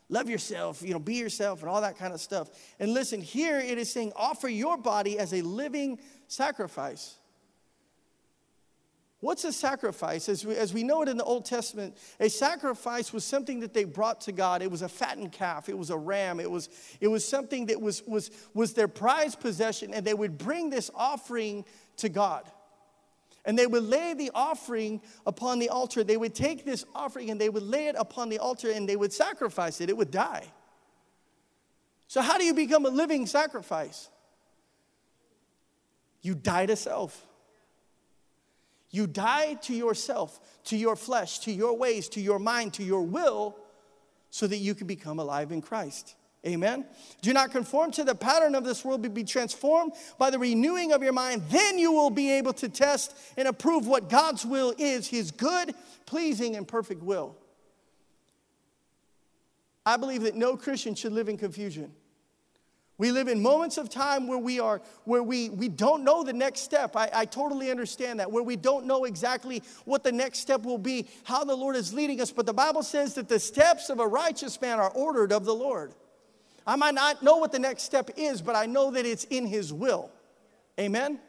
[0.09, 2.49] love yourself, you know, be yourself, and all that kind of stuff.
[2.79, 7.17] And listen, here it is saying, offer your body as a living sacrifice.
[9.25, 10.29] What's a sacrifice?
[10.29, 13.73] As we, as we know it in the Old Testament, a sacrifice was something that
[13.73, 14.61] they brought to God.
[14.61, 16.69] It was a fattened calf, it was a ram, it was,
[17.01, 20.91] it was something that was, was, was their prized possession, and they would bring this
[20.93, 21.65] offering
[21.97, 22.47] to God.
[23.45, 26.03] And they would lay the offering upon the altar.
[26.03, 28.95] They would take this offering and they would lay it upon the altar and they
[28.95, 29.89] would sacrifice it.
[29.89, 30.45] It would die.
[32.07, 34.07] So, how do you become a living sacrifice?
[36.21, 37.25] You die to self.
[38.95, 43.01] You die to yourself, to your flesh, to your ways, to your mind, to your
[43.01, 43.57] will,
[44.29, 46.15] so that you can become alive in Christ.
[46.47, 46.85] Amen.
[47.21, 50.93] Do not conform to the pattern of this world, but be transformed by the renewing
[50.93, 51.41] of your mind.
[51.49, 55.75] Then you will be able to test and approve what God's will is, his good,
[56.05, 57.35] pleasing, and perfect will.
[59.85, 61.91] I believe that no Christian should live in confusion.
[62.97, 66.31] We live in moments of time where we are, where we, we don't know the
[66.31, 66.95] next step.
[66.95, 70.77] I, I totally understand that, where we don't know exactly what the next step will
[70.77, 72.31] be, how the Lord is leading us.
[72.31, 75.53] But the Bible says that the steps of a righteous man are ordered of the
[75.53, 75.93] Lord.
[76.65, 79.45] I might not know what the next step is, but I know that it's in
[79.45, 80.09] His will.
[80.79, 81.19] Amen?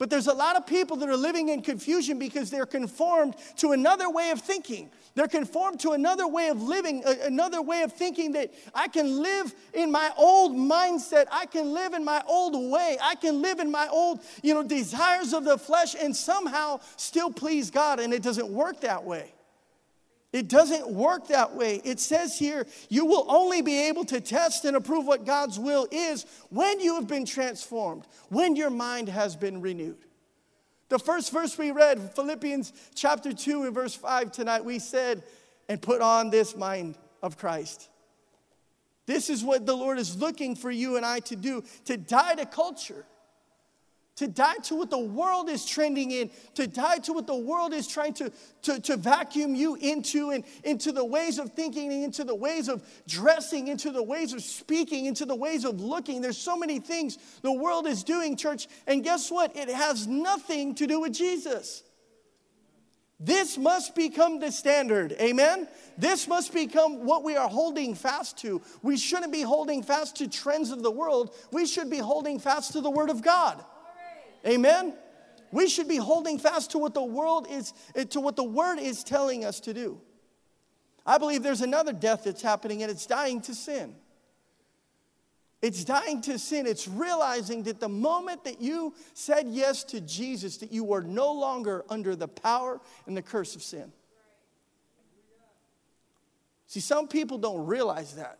[0.00, 3.72] But there's a lot of people that are living in confusion because they're conformed to
[3.72, 4.90] another way of thinking.
[5.14, 9.54] They're conformed to another way of living, another way of thinking that I can live
[9.74, 11.26] in my old mindset.
[11.30, 12.96] I can live in my old way.
[13.02, 17.30] I can live in my old, you know, desires of the flesh and somehow still
[17.30, 18.00] please God.
[18.00, 19.34] And it doesn't work that way.
[20.32, 21.80] It doesn't work that way.
[21.84, 25.88] It says here, you will only be able to test and approve what God's will
[25.90, 29.98] is when you have been transformed, when your mind has been renewed.
[30.88, 35.24] The first verse we read, Philippians chapter 2 and verse 5 tonight, we said,
[35.68, 37.88] and put on this mind of Christ.
[39.06, 42.36] This is what the Lord is looking for you and I to do to die
[42.36, 43.04] to culture
[44.20, 47.72] to die to what the world is trending in, to die to what the world
[47.72, 52.22] is trying to, to, to vacuum you into, and into the ways of thinking, into
[52.22, 56.20] the ways of dressing, into the ways of speaking, into the ways of looking.
[56.20, 59.56] There's so many things the world is doing, church, and guess what?
[59.56, 61.82] It has nothing to do with Jesus.
[63.18, 65.16] This must become the standard.
[65.18, 65.66] Amen?
[65.96, 68.60] This must become what we are holding fast to.
[68.82, 71.34] We shouldn't be holding fast to trends of the world.
[71.52, 73.64] We should be holding fast to the Word of God.
[74.46, 74.94] Amen?
[75.52, 78.78] We should be holding fast to what the world is, eh, to what the word
[78.78, 80.00] is telling us to do.
[81.04, 83.96] I believe there's another death that's happening, and it's dying to sin.
[85.62, 86.66] It's dying to sin.
[86.66, 91.32] It's realizing that the moment that you said yes to Jesus, that you were no
[91.32, 93.92] longer under the power and the curse of sin.
[96.66, 98.38] See, some people don't realize that.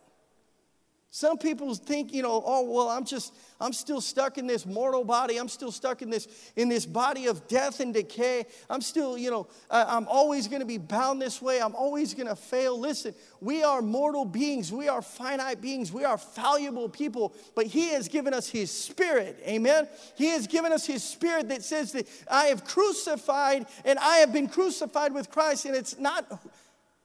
[1.13, 5.03] Some people think, you know, oh well, I'm just, I'm still stuck in this mortal
[5.03, 5.37] body.
[5.37, 8.45] I'm still stuck in this, in this body of death and decay.
[8.69, 11.61] I'm still, you know, I'm always going to be bound this way.
[11.61, 12.79] I'm always going to fail.
[12.79, 14.71] Listen, we are mortal beings.
[14.71, 15.91] We are finite beings.
[15.91, 17.35] We are fallible people.
[17.55, 19.37] But He has given us His Spirit.
[19.45, 19.89] Amen.
[20.15, 24.31] He has given us His Spirit that says that I have crucified and I have
[24.31, 26.41] been crucified with Christ, and it's not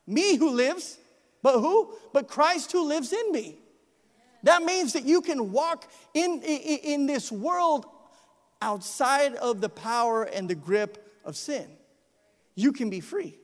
[0.06, 0.96] me who lives,
[1.42, 1.92] but who?
[2.12, 3.58] But Christ who lives in me.
[4.46, 7.84] That means that you can walk in, in, in this world
[8.62, 11.66] outside of the power and the grip of sin.
[12.54, 13.40] You can be free.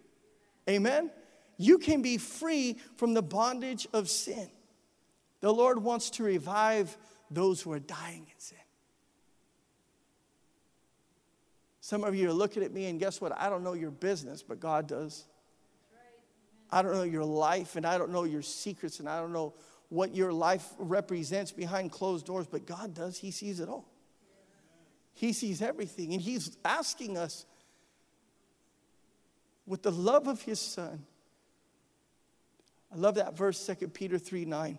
[0.70, 1.10] Amen?
[1.58, 4.48] You can be free from the bondage of sin.
[5.40, 6.96] The Lord wants to revive
[7.32, 8.58] those who are dying in sin.
[11.80, 13.36] Some of you are looking at me, and guess what?
[13.36, 15.24] I don't know your business, but God does.
[16.70, 19.52] I don't know your life, and I don't know your secrets, and I don't know
[19.92, 23.18] what your life represents behind closed doors, but God does.
[23.18, 23.86] He sees it all.
[25.12, 26.14] He sees everything.
[26.14, 27.44] And He's asking us,
[29.66, 31.04] with the love of His Son,
[32.90, 34.78] I love that verse, 2 Peter 3 9.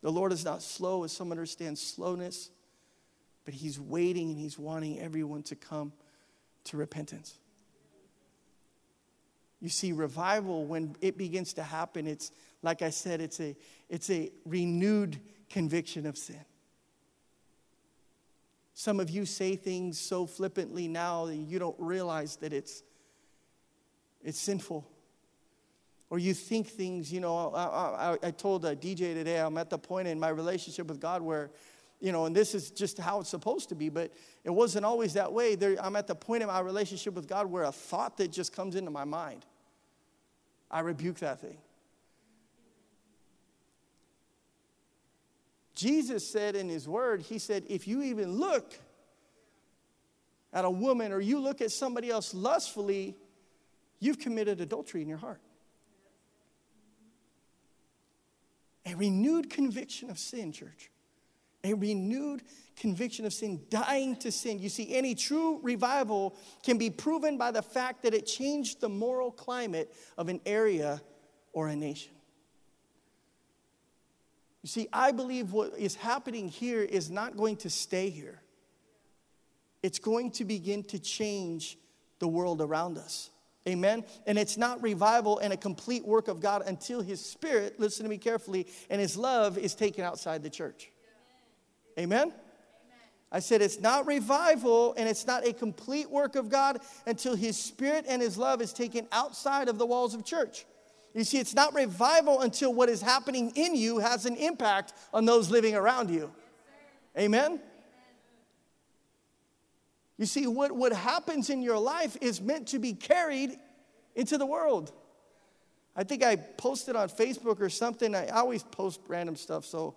[0.00, 2.50] The Lord is not slow, as some understand slowness,
[3.44, 5.92] but He's waiting and He's wanting everyone to come
[6.64, 7.38] to repentance.
[9.60, 12.30] You see, revival, when it begins to happen, it's
[12.62, 13.56] like I said, it's a,
[13.88, 16.44] it's a renewed conviction of sin.
[18.74, 22.84] Some of you say things so flippantly now that you don't realize that it's,
[24.22, 24.88] it's sinful.
[26.10, 29.68] Or you think things, you know, I, I, I told a DJ today, I'm at
[29.68, 31.50] the point in my relationship with God where,
[32.00, 34.12] you know, and this is just how it's supposed to be, but
[34.44, 35.56] it wasn't always that way.
[35.56, 38.52] There, I'm at the point in my relationship with God where a thought that just
[38.52, 39.44] comes into my mind,
[40.70, 41.58] I rebuke that thing.
[45.74, 48.74] Jesus said in his word, He said, if you even look
[50.52, 53.16] at a woman or you look at somebody else lustfully,
[54.00, 55.40] you've committed adultery in your heart.
[58.86, 60.90] A renewed conviction of sin, church.
[61.64, 62.42] A renewed
[62.76, 64.58] conviction of sin, dying to sin.
[64.58, 68.88] You see, any true revival can be proven by the fact that it changed the
[68.88, 71.02] moral climate of an area
[71.52, 72.12] or a nation.
[74.62, 78.40] You see, I believe what is happening here is not going to stay here.
[79.82, 81.78] It's going to begin to change
[82.18, 83.30] the world around us.
[83.68, 84.04] Amen.
[84.26, 88.10] And it's not revival and a complete work of God until His Spirit, listen to
[88.10, 90.90] me carefully, and His love is taken outside the church.
[91.98, 92.32] Amen.
[93.30, 97.58] I said it's not revival and it's not a complete work of God until His
[97.58, 100.64] Spirit and His love is taken outside of the walls of church.
[101.14, 105.24] You see, it's not revival until what is happening in you has an impact on
[105.24, 106.30] those living around you.
[107.18, 107.60] Amen?
[110.16, 113.58] You see, what, what happens in your life is meant to be carried
[114.14, 114.92] into the world.
[115.94, 118.14] I think I posted on Facebook or something.
[118.14, 119.96] I always post random stuff, so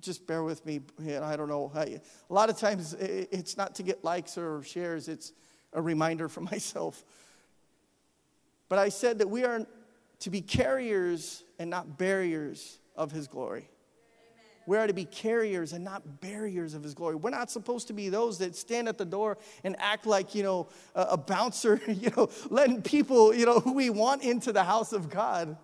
[0.00, 0.80] just bear with me.
[1.00, 1.70] I don't know.
[1.74, 2.00] a
[2.32, 5.32] lot of times it's not to get likes or shares, it's
[5.72, 7.04] a reminder for myself.
[8.68, 9.66] But I said that we are
[10.20, 13.68] to be carriers and not barriers of his glory.
[14.66, 17.16] We are to be carriers and not barriers of his glory.
[17.16, 20.44] We're not supposed to be those that stand at the door and act like, you
[20.44, 24.62] know, a, a bouncer, you know, letting people, you know, who we want into the
[24.62, 25.56] house of God.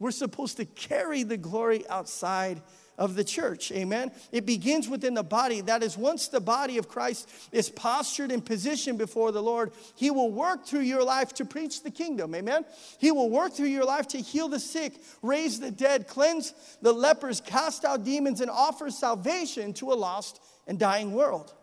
[0.00, 2.62] We're supposed to carry the glory outside
[3.00, 3.72] of the church.
[3.72, 4.12] Amen.
[4.30, 5.62] It begins within the body.
[5.62, 10.10] That is, once the body of Christ is postured and positioned before the Lord, He
[10.10, 12.34] will work through your life to preach the kingdom.
[12.34, 12.66] Amen.
[12.98, 16.92] He will work through your life to heal the sick, raise the dead, cleanse the
[16.92, 21.54] lepers, cast out demons, and offer salvation to a lost and dying world.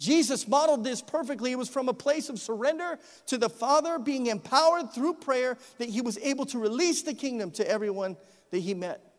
[0.00, 1.52] Jesus modeled this perfectly.
[1.52, 5.88] It was from a place of surrender to the Father, being empowered through prayer that
[5.88, 8.16] he was able to release the kingdom to everyone
[8.50, 9.13] that he met.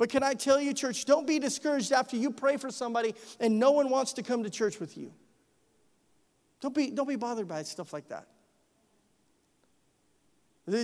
[0.00, 3.58] But can I tell you, church, don't be discouraged after you pray for somebody and
[3.58, 5.12] no one wants to come to church with you.
[6.62, 8.26] Don't be, don't be bothered by stuff like that.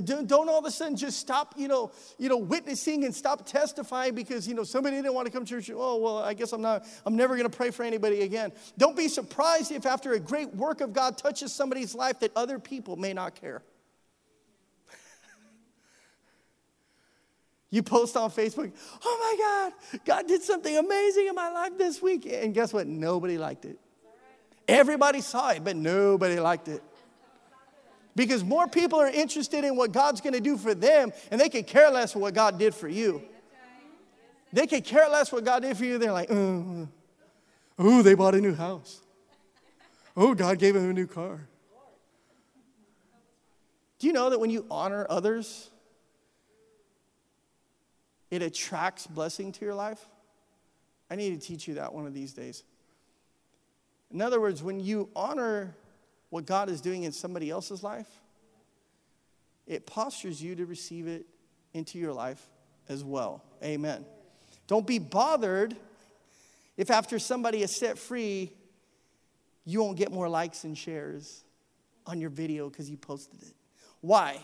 [0.03, 4.15] Don't all of a sudden just stop, you know, you know, witnessing and stop testifying
[4.15, 5.71] because you know somebody didn't want to come to church.
[5.75, 6.85] Oh well, I guess I'm not.
[7.07, 8.53] I'm never going to pray for anybody again.
[8.77, 12.59] Don't be surprised if after a great work of God touches somebody's life that other
[12.59, 13.63] people may not care.
[17.71, 18.73] You post on Facebook,
[19.05, 22.27] oh my God, God did something amazing in my life this week.
[22.31, 22.87] And guess what?
[22.87, 23.79] Nobody liked it.
[24.69, 26.83] Everybody saw it, but nobody liked it.
[28.15, 31.49] Because more people are interested in what God's going to do for them, and they
[31.49, 33.23] could care less what God did for you.
[34.53, 35.99] They could care less what God did for you.
[35.99, 36.89] They're like, oh
[38.03, 39.03] they bought a new house.
[40.17, 41.47] Oh, God gave them a new car.
[43.99, 45.71] Do you know that when you honor others,
[48.31, 50.05] it attracts blessing to your life?
[51.11, 52.65] I need to teach you that one of these days.
[54.13, 55.75] In other words, when you honor
[56.31, 58.09] what God is doing in somebody else's life,
[59.67, 61.27] it postures you to receive it
[61.75, 62.45] into your life
[62.89, 63.43] as well.
[63.63, 64.05] Amen.
[64.67, 65.77] Don't be bothered
[66.77, 68.53] if after somebody is set free,
[69.65, 71.45] you won't get more likes and shares
[72.07, 73.55] on your video because you posted it.
[74.01, 74.39] Why?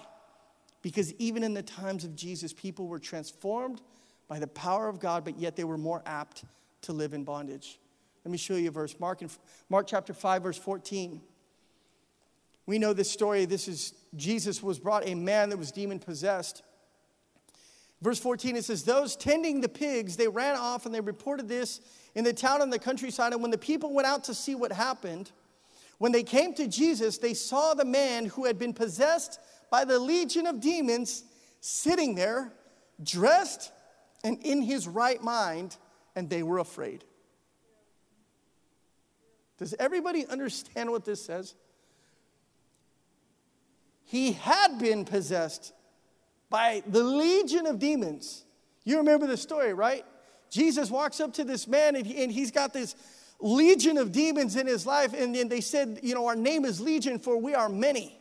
[0.83, 3.80] Because even in the times of Jesus, people were transformed
[4.28, 6.45] by the power of God, but yet they were more apt
[6.83, 7.78] to live in bondage.
[8.24, 8.99] Let me show you a verse.
[8.99, 9.30] Mark, in,
[9.68, 11.20] Mark chapter 5, verse 14.
[12.66, 13.45] We know this story.
[13.45, 16.62] This is Jesus was brought a man that was demon possessed.
[18.01, 21.80] Verse 14, it says, Those tending the pigs, they ran off and they reported this
[22.14, 23.33] in the town and the countryside.
[23.33, 25.30] And when the people went out to see what happened,
[25.99, 29.39] when they came to Jesus, they saw the man who had been possessed
[29.73, 31.25] by the legion of demons
[31.61, 32.53] sitting there,
[33.03, 33.73] dressed
[34.23, 35.77] and in his right mind,
[36.14, 37.03] and they were afraid.
[39.59, 41.57] Does everybody understand what this says?
[44.12, 45.73] he had been possessed
[46.51, 48.45] by the legion of demons.
[48.85, 50.05] You remember the story, right?
[50.51, 52.95] Jesus walks up to this man and, he, and he's got this
[53.41, 55.14] legion of demons in his life.
[55.14, 58.20] And, and they said, You know, our name is Legion, for we are many.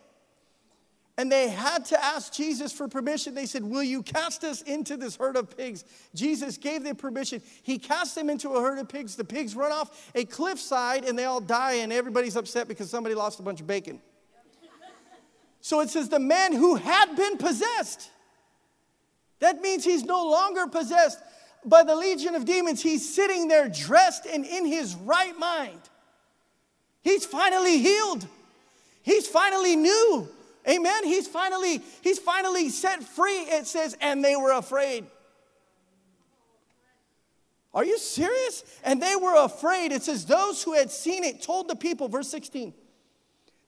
[1.22, 3.36] And they had to ask Jesus for permission.
[3.36, 5.86] They said, Will you cast us into this herd of pigs?
[6.16, 7.44] Jesus gave them permission.
[7.62, 9.16] He cast them into a herd of pigs.
[9.16, 13.14] The pigs run off a cliffside and they all die, and everybody's upset because somebody
[13.14, 14.02] lost a bunch of bacon.
[15.60, 18.10] So it says the man who had been possessed.
[19.42, 21.20] That means he's no longer possessed
[21.64, 22.82] by the legion of demons.
[22.82, 25.82] He's sitting there dressed and in his right mind.
[27.04, 28.26] He's finally healed.
[29.04, 30.28] He's finally new.
[30.68, 31.04] Amen.
[31.04, 33.32] He's finally he's finally set free.
[33.32, 35.06] It says and they were afraid.
[37.74, 38.64] Are you serious?
[38.84, 39.92] And they were afraid.
[39.92, 42.74] It says those who had seen it told the people verse 16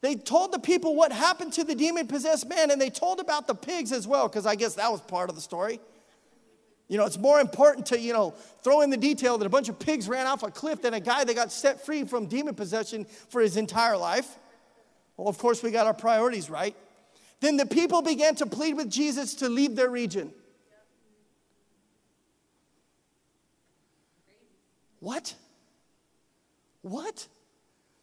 [0.03, 3.47] they told the people what happened to the demon possessed man, and they told about
[3.47, 5.79] the pigs as well, because I guess that was part of the story.
[6.89, 8.31] You know, it's more important to, you know,
[8.63, 10.99] throw in the detail that a bunch of pigs ran off a cliff than a
[10.99, 14.37] guy that got set free from demon possession for his entire life.
[15.17, 16.75] Well, of course, we got our priorities right.
[17.39, 20.31] Then the people began to plead with Jesus to leave their region.
[24.99, 25.35] What?
[26.81, 27.27] What?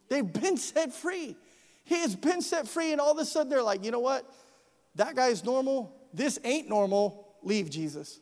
[0.08, 1.36] They've been set free.
[1.84, 4.30] He has been set free, and all of a sudden they're like, you know what?
[4.96, 5.96] That guy's normal.
[6.12, 7.26] This ain't normal.
[7.42, 8.20] Leave Jesus.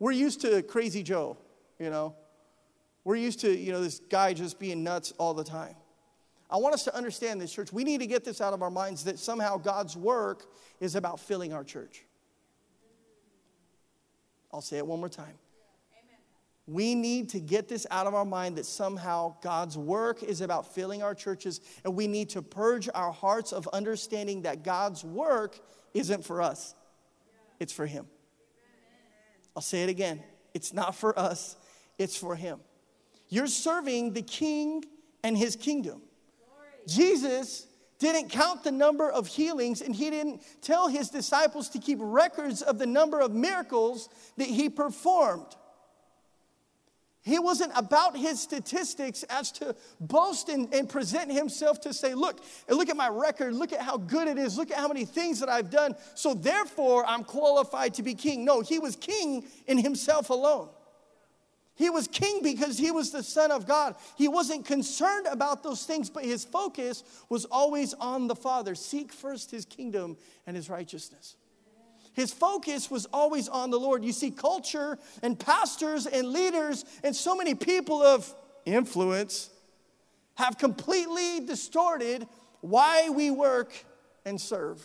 [0.00, 1.36] We're used to Crazy Joe,
[1.78, 2.14] you know.
[3.04, 5.76] We're used to, you know, this guy just being nuts all the time.
[6.50, 7.72] I want us to understand this, church.
[7.72, 10.46] We need to get this out of our minds that somehow God's work
[10.80, 12.04] is about filling our church.
[14.52, 15.34] I'll say it one more time.
[16.66, 20.74] We need to get this out of our mind that somehow God's work is about
[20.74, 25.58] filling our churches, and we need to purge our hearts of understanding that God's work
[25.94, 26.74] isn't for us,
[27.58, 28.06] it's for Him.
[29.56, 30.22] I'll say it again
[30.54, 31.56] it's not for us,
[31.98, 32.60] it's for Him.
[33.30, 34.84] You're serving the King
[35.22, 36.02] and His kingdom.
[36.88, 37.66] Jesus
[37.98, 42.62] didn't count the number of healings, and he didn't tell his disciples to keep records
[42.62, 45.56] of the number of miracles that he performed.
[47.22, 52.40] He wasn't about his statistics as to boast and, and, present himself to say, Look,
[52.70, 55.40] look at my record, look at how good it is, look at how many things
[55.40, 58.44] that I've done, so therefore I'm qualified to be king.
[58.44, 60.70] No, he was king in himself alone.
[61.78, 63.94] He was king because he was the Son of God.
[64.16, 68.74] He wasn't concerned about those things, but his focus was always on the Father.
[68.74, 71.36] Seek first his kingdom and his righteousness.
[72.14, 74.04] His focus was always on the Lord.
[74.04, 79.48] You see, culture and pastors and leaders and so many people of influence
[80.34, 82.26] have completely distorted
[82.60, 83.72] why we work
[84.24, 84.84] and serve.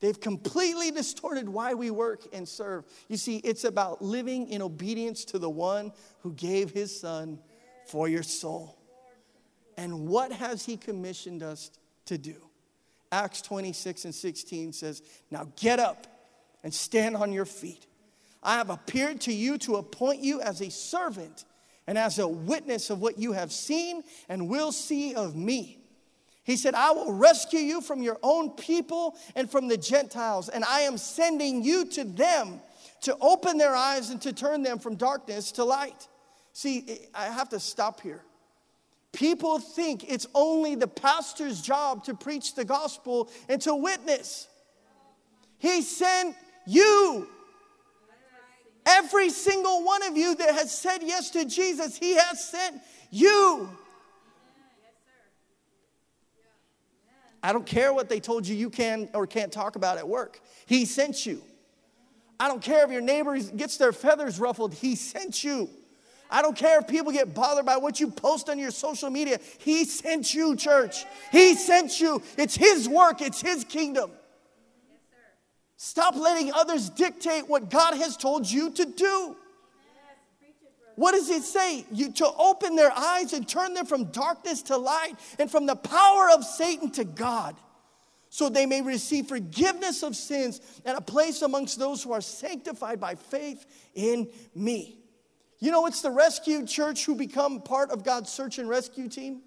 [0.00, 2.84] They've completely distorted why we work and serve.
[3.08, 7.38] You see, it's about living in obedience to the one who gave his son
[7.86, 8.78] for your soul.
[9.76, 11.70] And what has he commissioned us
[12.06, 12.36] to do?
[13.12, 16.06] Acts 26 and 16 says, Now get up
[16.62, 17.86] and stand on your feet.
[18.42, 21.44] I have appeared to you to appoint you as a servant
[21.86, 25.79] and as a witness of what you have seen and will see of me.
[26.50, 30.64] He said, I will rescue you from your own people and from the Gentiles, and
[30.64, 32.60] I am sending you to them
[33.02, 36.08] to open their eyes and to turn them from darkness to light.
[36.52, 38.22] See, I have to stop here.
[39.12, 44.48] People think it's only the pastor's job to preach the gospel and to witness.
[45.58, 46.34] He sent
[46.66, 47.28] you.
[48.84, 52.80] Every single one of you that has said yes to Jesus, He has sent
[53.12, 53.68] you.
[57.42, 60.40] I don't care what they told you you can or can't talk about at work.
[60.66, 61.42] He sent you.
[62.38, 64.74] I don't care if your neighbor gets their feathers ruffled.
[64.74, 65.68] He sent you.
[66.30, 69.40] I don't care if people get bothered by what you post on your social media.
[69.58, 71.04] He sent you, church.
[71.32, 72.22] He sent you.
[72.38, 74.12] It's His work, it's His kingdom.
[75.76, 79.36] Stop letting others dictate what God has told you to do.
[80.96, 81.84] What does it say?
[81.92, 85.76] You, to open their eyes and turn them from darkness to light and from the
[85.76, 87.56] power of Satan to God,
[88.28, 93.00] so they may receive forgiveness of sins and a place amongst those who are sanctified
[93.00, 94.98] by faith in me.
[95.58, 99.42] You know, it's the rescued church who become part of God's search and rescue team.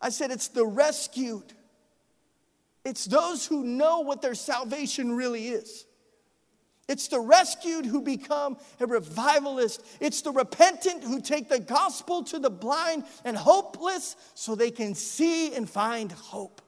[0.00, 1.52] I said it's the rescued.
[2.84, 5.85] It's those who know what their salvation really is.
[6.88, 9.84] It's the rescued who become a revivalist.
[10.00, 14.94] It's the repentant who take the gospel to the blind and hopeless so they can
[14.94, 16.62] see and find hope.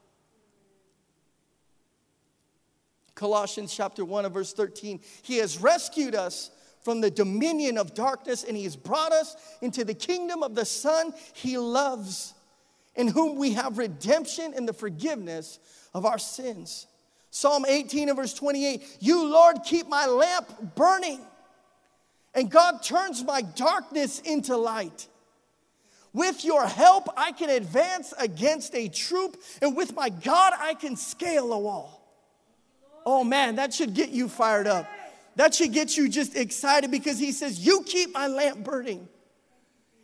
[3.14, 5.00] Colossians chapter 1 and verse 13.
[5.22, 6.50] He has rescued us
[6.82, 10.64] from the dominion of darkness, and He has brought us into the kingdom of the
[10.64, 12.34] Son He loves,
[12.94, 15.58] in whom we have redemption and the forgiveness
[15.94, 16.86] of our sins.
[17.30, 21.20] Psalm 18 and verse 28 You, Lord, keep my lamp burning,
[22.34, 25.08] and God turns my darkness into light.
[26.12, 30.96] With your help, I can advance against a troop, and with my God, I can
[30.96, 31.98] scale a wall.
[33.04, 34.86] Oh man, that should get you fired up.
[35.36, 39.08] That should get you just excited because he says, You keep my lamp burning.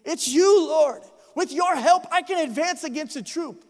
[0.04, 1.02] It's you, Lord.
[1.34, 3.64] With your help, I can advance against a troop.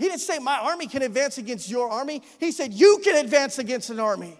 [0.00, 2.22] He didn't say, My army can advance against your army.
[2.38, 4.34] He said, You can advance against an army.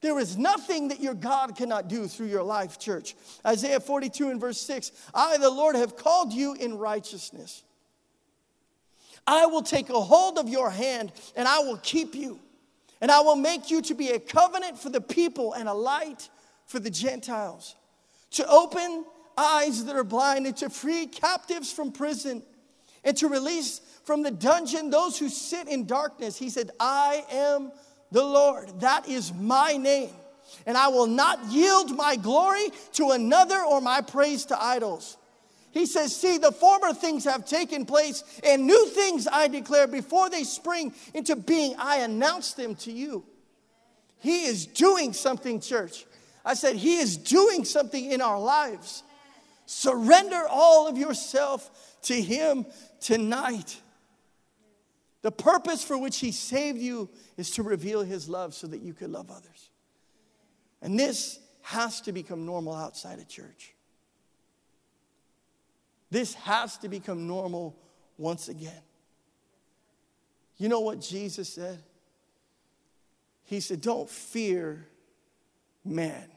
[0.00, 3.16] There is nothing that your God cannot do through your life, church.
[3.44, 7.64] Isaiah 42 and verse 6 I, the Lord, have called you in righteousness.
[9.26, 12.38] I will take a hold of your hand and I will keep you.
[13.00, 16.28] And I will make you to be a covenant for the people and a light
[16.66, 17.74] for the Gentiles,
[18.32, 19.04] to open
[19.36, 22.42] eyes that are blind, and to free captives from prison,
[23.04, 26.36] and to release from the dungeon those who sit in darkness.
[26.36, 27.72] He said, I am
[28.10, 28.80] the Lord.
[28.80, 30.10] That is my name.
[30.66, 35.16] And I will not yield my glory to another or my praise to idols.
[35.72, 40.28] He says, See, the former things have taken place, and new things I declare before
[40.28, 41.76] they spring into being.
[41.78, 43.24] I announce them to you.
[44.18, 46.04] He is doing something, church.
[46.44, 49.04] I said, He is doing something in our lives.
[49.72, 52.66] Surrender all of yourself to Him
[52.98, 53.80] tonight.
[55.22, 58.92] The purpose for which He saved you is to reveal His love so that you
[58.94, 59.70] could love others.
[60.82, 63.76] And this has to become normal outside of church.
[66.10, 67.76] This has to become normal
[68.18, 68.82] once again.
[70.56, 71.78] You know what Jesus said?
[73.44, 74.88] He said, Don't fear
[75.84, 76.28] man.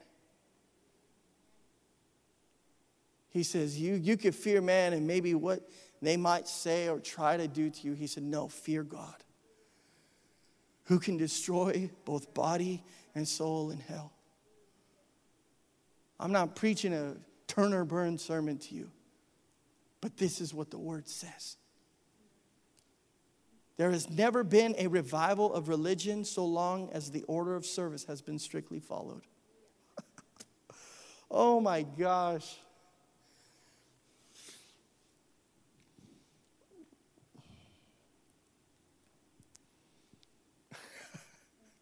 [3.34, 5.68] He says, you, you could fear man and maybe what
[6.04, 7.94] they might say or try to do to you.
[7.94, 9.16] He said, No, fear God,
[10.84, 12.84] who can destroy both body
[13.16, 14.14] and soul in hell.
[16.20, 17.16] I'm not preaching a
[17.48, 18.92] turn or burn sermon to you,
[20.00, 21.58] but this is what the word says.
[23.78, 28.04] There has never been a revival of religion so long as the order of service
[28.06, 29.24] has been strictly followed.
[31.32, 32.58] oh my gosh.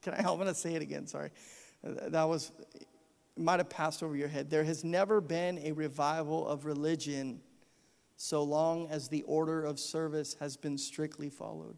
[0.02, 0.18] Can I?
[0.18, 1.08] I'm going to say it again.
[1.08, 1.30] Sorry.
[1.84, 2.52] That was,
[3.38, 4.50] might have passed over your head.
[4.50, 7.42] There has never been a revival of religion
[8.16, 11.76] so long as the order of service has been strictly followed.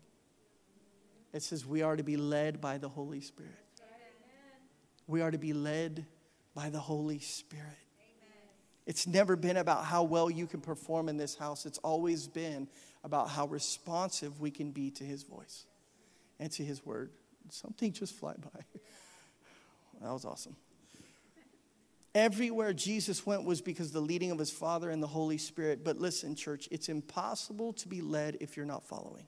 [1.32, 3.52] It says we are to be led by the Holy Spirit.
[5.08, 6.06] We are to be led
[6.54, 7.66] by the Holy Spirit.
[8.86, 11.66] It's never been about how well you can perform in this house.
[11.66, 12.68] It's always been
[13.04, 15.66] about how responsive we can be to His voice
[16.40, 17.12] and to His word.
[17.50, 18.62] Something just fly by.
[20.02, 20.58] That was awesome.
[22.14, 25.84] Everywhere Jesus went was because the leading of his Father and the Holy Spirit.
[25.84, 29.26] But listen, church, it's impossible to be led if you're not following.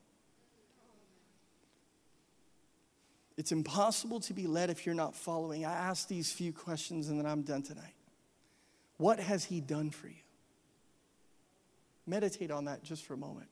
[3.38, 5.66] It's impossible to be led if you're not following.
[5.66, 7.96] I ask these few questions and then I'm done tonight.
[8.98, 10.16] What has he done for you?
[12.06, 13.50] Meditate on that just for a moment.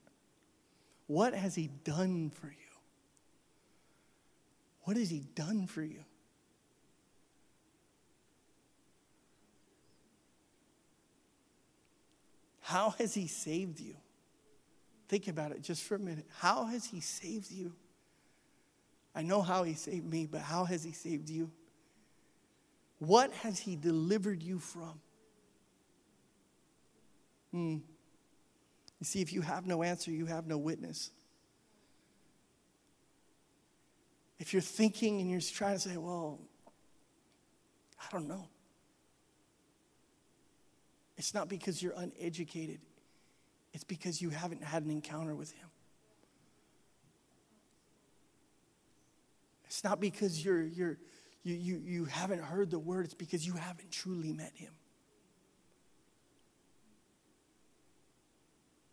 [1.06, 2.63] What has he done for you?
[4.84, 6.04] What has he done for you?
[12.64, 13.94] How has He saved you?
[15.08, 16.26] Think about it just for a minute.
[16.38, 17.74] How has He saved you?
[19.14, 21.50] I know how He saved me, but how has He saved you?
[22.98, 24.98] What has He delivered you from?
[27.52, 27.76] Hmm.
[28.98, 31.10] You see, if you have no answer, you have no witness.
[34.44, 36.38] If you're thinking and you're trying to say, well,
[37.98, 38.46] I don't know.
[41.16, 42.80] It's not because you're uneducated,
[43.72, 45.68] it's because you haven't had an encounter with Him.
[49.64, 50.98] It's not because you're, you're,
[51.42, 54.74] you, you, you haven't heard the word, it's because you haven't truly met Him.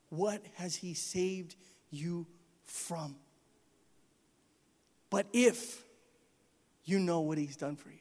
[0.07, 1.57] What has He saved
[1.89, 2.25] you
[2.63, 3.17] from?
[5.11, 5.83] But if
[6.85, 7.97] you know what He's done for you,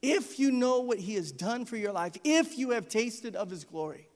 [0.00, 3.50] if you know what He has done for your life, if you have tasted of
[3.50, 4.06] His glory,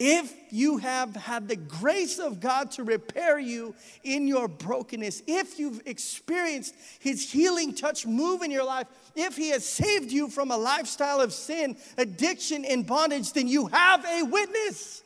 [0.00, 5.58] if you have had the grace of God to repair you in your brokenness, if
[5.60, 10.50] you've experienced His healing touch move in your life, if He has saved you from
[10.50, 15.02] a lifestyle of sin, addiction, and bondage, then you have a witness.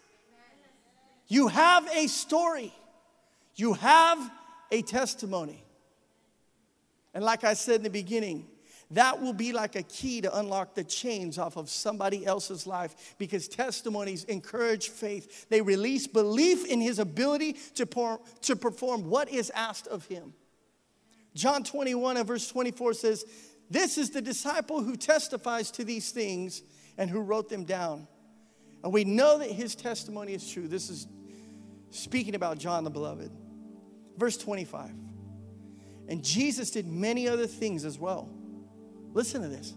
[1.26, 2.72] You have a story.
[3.56, 4.30] You have
[4.70, 5.64] a testimony.
[7.14, 8.46] And like I said in the beginning,
[8.92, 13.14] that will be like a key to unlock the chains off of somebody else's life
[13.18, 15.46] because testimonies encourage faith.
[15.50, 20.32] They release belief in his ability to, to perform what is asked of him.
[21.34, 23.24] John 21 and verse 24 says,
[23.68, 26.62] This is the disciple who testifies to these things
[26.96, 28.08] and who wrote them down.
[28.82, 30.66] And we know that his testimony is true.
[30.66, 31.06] This is
[31.90, 33.30] speaking about John the beloved.
[34.18, 34.90] Verse 25.
[36.08, 38.28] And Jesus did many other things as well
[39.14, 39.74] Listen to this.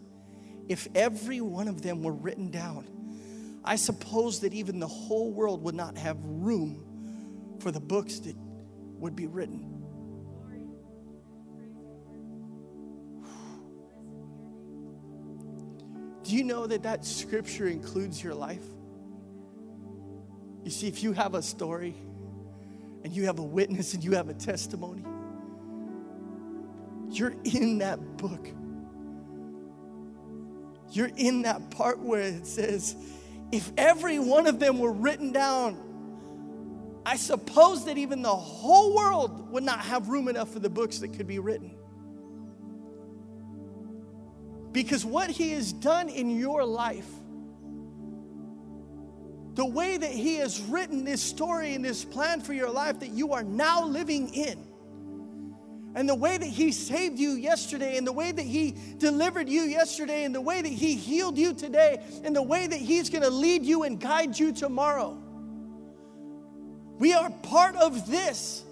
[0.68, 2.88] If every one of them were written down,
[3.64, 8.36] I suppose that even the whole world would not have room for the books that
[9.00, 9.68] would be written.
[16.24, 18.64] Do you know that that scripture includes your life?
[20.64, 21.96] You see, if you have a story
[23.04, 25.04] and you have a witness and you have a testimony,
[27.10, 28.48] you're in that book.
[30.92, 32.96] You're in that part where it says,
[33.52, 39.52] if every one of them were written down, I suppose that even the whole world
[39.52, 41.76] would not have room enough for the books that could be written.
[44.72, 47.08] Because what He has done in your life,
[49.54, 53.10] the way that He has written this story and this plan for your life that
[53.10, 54.58] you are now living in,
[55.94, 59.64] and the way that He saved you yesterday, and the way that He delivered you
[59.64, 63.24] yesterday, and the way that He healed you today, and the way that He's going
[63.24, 65.18] to lead you and guide you tomorrow.
[66.98, 68.64] We are part of this.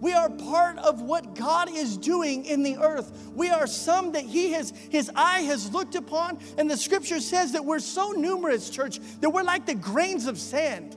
[0.00, 3.30] We are part of what God is doing in the earth.
[3.34, 6.38] We are some that He has, His eye has looked upon.
[6.56, 10.38] And the scripture says that we're so numerous, church, that we're like the grains of
[10.38, 10.96] sand.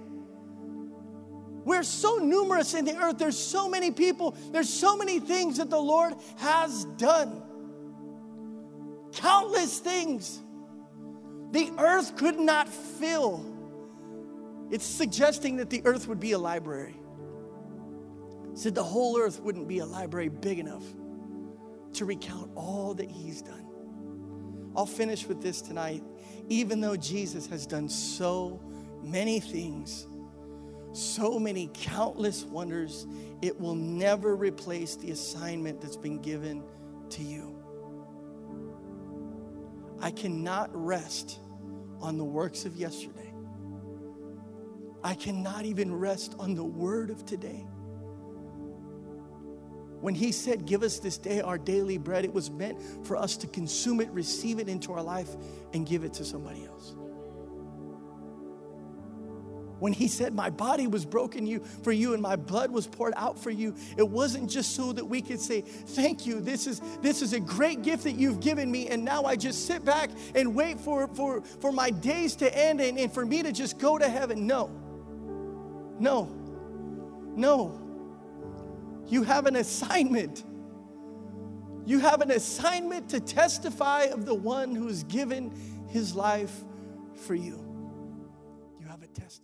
[1.64, 3.18] We're so numerous in the earth.
[3.18, 4.36] There's so many people.
[4.52, 7.42] There's so many things that the Lord has done.
[9.14, 10.42] Countless things.
[11.52, 13.46] The earth could not fill.
[14.70, 17.01] It's suggesting that the earth would be a library
[18.54, 20.84] said the whole earth wouldn't be a library big enough
[21.94, 23.66] to recount all that he's done.
[24.76, 26.04] I'll finish with this tonight.
[26.48, 28.62] Even though Jesus has done so
[29.04, 30.08] many things,
[30.94, 33.06] so many countless wonders,
[33.42, 36.64] it will never replace the assignment that's been given
[37.10, 37.58] to you.
[40.00, 41.40] I cannot rest
[42.02, 43.34] on the works of yesterday.
[45.04, 47.66] I cannot even rest on the word of today.
[50.02, 53.38] When he said, Give us this day our daily bread, it was meant for us
[53.38, 55.30] to consume it, receive it into our life,
[55.74, 56.96] and give it to somebody else.
[59.80, 63.14] When he said, My body was broken you, for you and my blood was poured
[63.16, 66.82] out for you, it wasn't just so that we could say, Thank you, this is,
[67.02, 70.10] this is a great gift that you've given me, and now I just sit back
[70.34, 73.78] and wait for, for, for my days to end and, and for me to just
[73.78, 74.48] go to heaven.
[74.48, 74.72] No.
[76.00, 76.26] No.
[77.36, 77.81] No.
[79.12, 80.46] You have an assignment.
[81.86, 85.52] You have an assignment to testify of the one who has given
[85.90, 86.64] his life
[87.26, 87.60] for you.
[88.80, 89.41] You have a testimony.